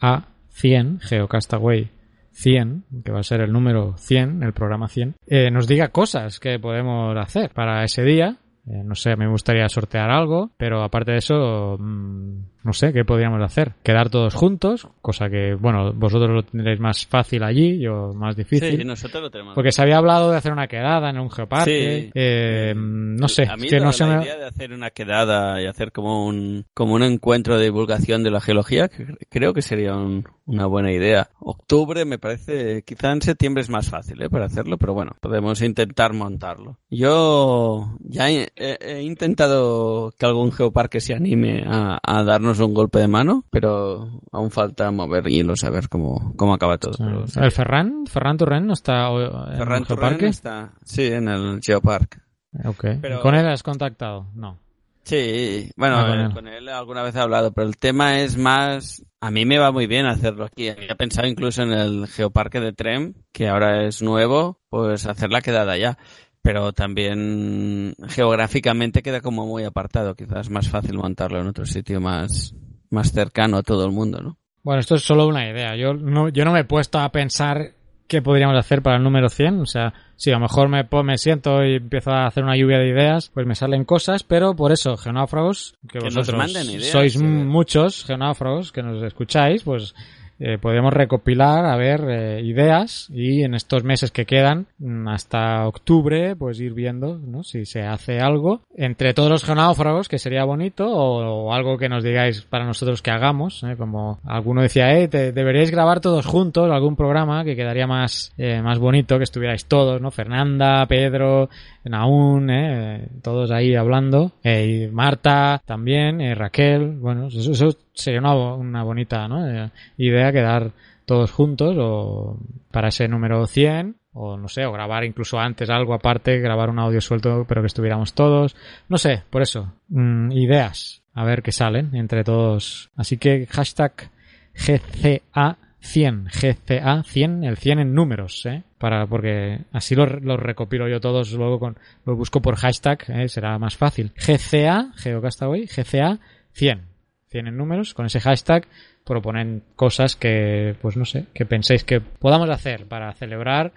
[0.00, 1.90] GCA100, Geocastaway
[2.32, 6.40] 100, que va a ser el número 100, el programa 100, eh, nos diga cosas
[6.40, 8.36] que podemos hacer para ese día.
[8.66, 13.04] Eh, no sé, me gustaría sortear algo, pero aparte de eso, mm, no sé, ¿qué
[13.04, 13.72] podríamos hacer?
[13.82, 18.78] Quedar todos juntos, cosa que, bueno, vosotros lo tendréis más fácil allí, yo más difícil.
[18.78, 19.54] Sí, nosotros lo tenemos.
[19.54, 22.04] Porque se había hablado de hacer una quedada en un geoparque.
[22.04, 22.10] Sí.
[22.14, 24.90] eh, no sé, A mí que la, no se la me- idea de hacer una
[24.90, 29.52] quedada y hacer como un, como un encuentro de divulgación de la geología, que creo
[29.54, 31.30] que sería un- una buena idea.
[31.40, 34.28] Octubre me parece, quizá en septiembre es más fácil ¿eh?
[34.28, 36.78] para hacerlo, pero bueno, podemos intentar montarlo.
[36.90, 42.74] Yo ya he, he- he intentado que algún geoparque se anime a, a darnos un
[42.74, 46.92] golpe de mano, pero aún falta mover hilos a ver cómo, cómo acaba todo.
[46.98, 47.38] Pero sí.
[47.40, 48.06] ¿El Ferran?
[48.06, 50.26] ¿Ferran Torrent no está o- en Ferran el geoparque?
[50.26, 52.20] Está, sí, en el Geopark.
[52.64, 52.84] Ok.
[53.00, 54.26] Pero- ¿Con él has contactado?
[54.34, 54.58] No.
[55.02, 56.32] Sí, bueno, Ah, con él.
[56.34, 59.02] con él alguna vez he hablado, pero el tema es más...
[59.22, 60.68] A mí me va muy bien hacerlo aquí.
[60.68, 65.40] Había pensado incluso en el Geoparque de Trem, que ahora es nuevo, pues hacer la
[65.42, 65.98] quedada ya.
[66.42, 70.14] Pero también geográficamente queda como muy apartado.
[70.14, 72.54] Quizás es más fácil montarlo en otro sitio más,
[72.90, 74.38] más cercano a todo el mundo, ¿no?
[74.62, 75.76] Bueno, esto es solo una idea.
[75.76, 77.72] Yo no, yo no me he puesto a pensar
[78.08, 79.60] qué podríamos hacer para el número 100.
[79.60, 82.56] O sea, si a lo mejor me, po- me siento y empiezo a hacer una
[82.56, 86.38] lluvia de ideas, pues me salen cosas, pero por eso, geonáufragos, que, Que nos vosotros
[86.38, 87.28] manden ideas, sois ver.
[87.30, 89.94] muchos geonáufragos que nos escucháis, pues
[90.40, 95.66] eh, podemos recopilar, a ver, eh, ideas y en estos meses que quedan, mm, hasta
[95.68, 97.42] octubre, pues ir viendo, ¿no?
[97.44, 102.02] Si se hace algo entre todos los geonáufragos, que sería bonito, o, algo que nos
[102.02, 103.76] digáis para nosotros que hagamos, ¿eh?
[103.76, 108.62] Como alguno decía, eh, te- deberíais grabar todos juntos algún programa que quedaría más, eh,
[108.62, 110.10] más bonito, que estuvierais todos, ¿no?
[110.10, 111.50] Fernanda, Pedro,
[111.84, 113.08] Naún, ¿eh?
[113.22, 118.82] Todos ahí hablando, eh, y Marta también, eh, Raquel, bueno, eso, eso sería una, una
[118.82, 119.48] bonita, ¿no?
[119.48, 120.72] Eh, idea quedar
[121.06, 122.38] todos juntos o
[122.70, 126.78] para ese número 100 o no sé, o grabar incluso antes algo aparte, grabar un
[126.78, 128.56] audio suelto pero que estuviéramos todos,
[128.88, 132.90] no sé, por eso, mm, ideas, a ver qué salen entre todos.
[132.96, 134.10] Así que hashtag
[134.54, 138.62] GCA 100, GCA 100, el 100 en números, ¿eh?
[138.78, 143.28] Para, porque así los lo recopilo yo todos, luego con, lo busco por hashtag, ¿eh?
[143.28, 144.12] será más fácil.
[144.16, 146.18] GCA, Geocastaway, GCA
[146.52, 146.82] 100,
[147.28, 148.66] 100 en números, con ese hashtag
[149.04, 153.72] proponen cosas que, pues no sé, que penséis que podamos hacer para celebrar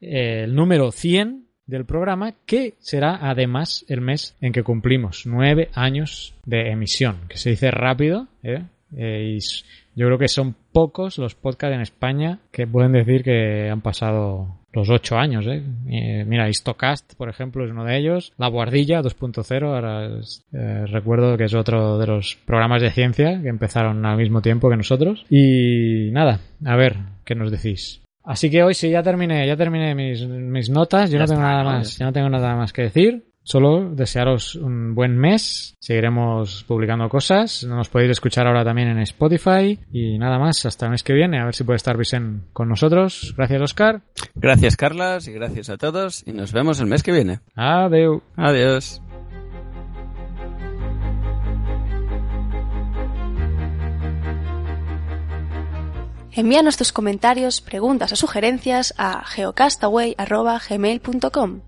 [0.00, 5.68] eh, el número 100 del programa, que será además el mes en que cumplimos nueve
[5.74, 8.62] años de emisión, que se dice rápido, ¿eh?
[8.96, 9.38] Eh, y
[9.94, 14.56] yo creo que son pocos los podcasts en España que pueden decir que han pasado
[14.72, 15.62] los ocho años, ¿eh?
[15.90, 18.32] Eh, mira, Histocast, por ejemplo, es uno de ellos.
[18.38, 23.40] La Guardilla 2.0, ahora es- eh, recuerdo que es otro de los programas de ciencia
[23.42, 25.24] que empezaron al mismo tiempo que nosotros.
[25.30, 28.02] Y nada, a ver, ¿qué nos decís?
[28.24, 31.10] Así que hoy sí, ya terminé, ya terminé mis, mis notas.
[31.10, 33.24] Yo Ya no tengo está, nada más, ya no tengo nada más que decir.
[33.48, 35.74] Solo desearos un buen mes.
[35.80, 37.64] Seguiremos publicando cosas.
[37.64, 39.78] Nos podéis escuchar ahora también en Spotify.
[39.90, 41.40] Y nada más, hasta el mes que viene.
[41.40, 43.32] A ver si puede estar Vicen con nosotros.
[43.38, 44.02] Gracias, Oscar.
[44.34, 47.40] Gracias, Carlas, y gracias a todos, y nos vemos el mes que viene.
[47.54, 48.20] Adeu.
[48.36, 49.00] Adiós.
[56.32, 61.67] Envíanos tus comentarios, preguntas o sugerencias a geocastaway.gmail.com.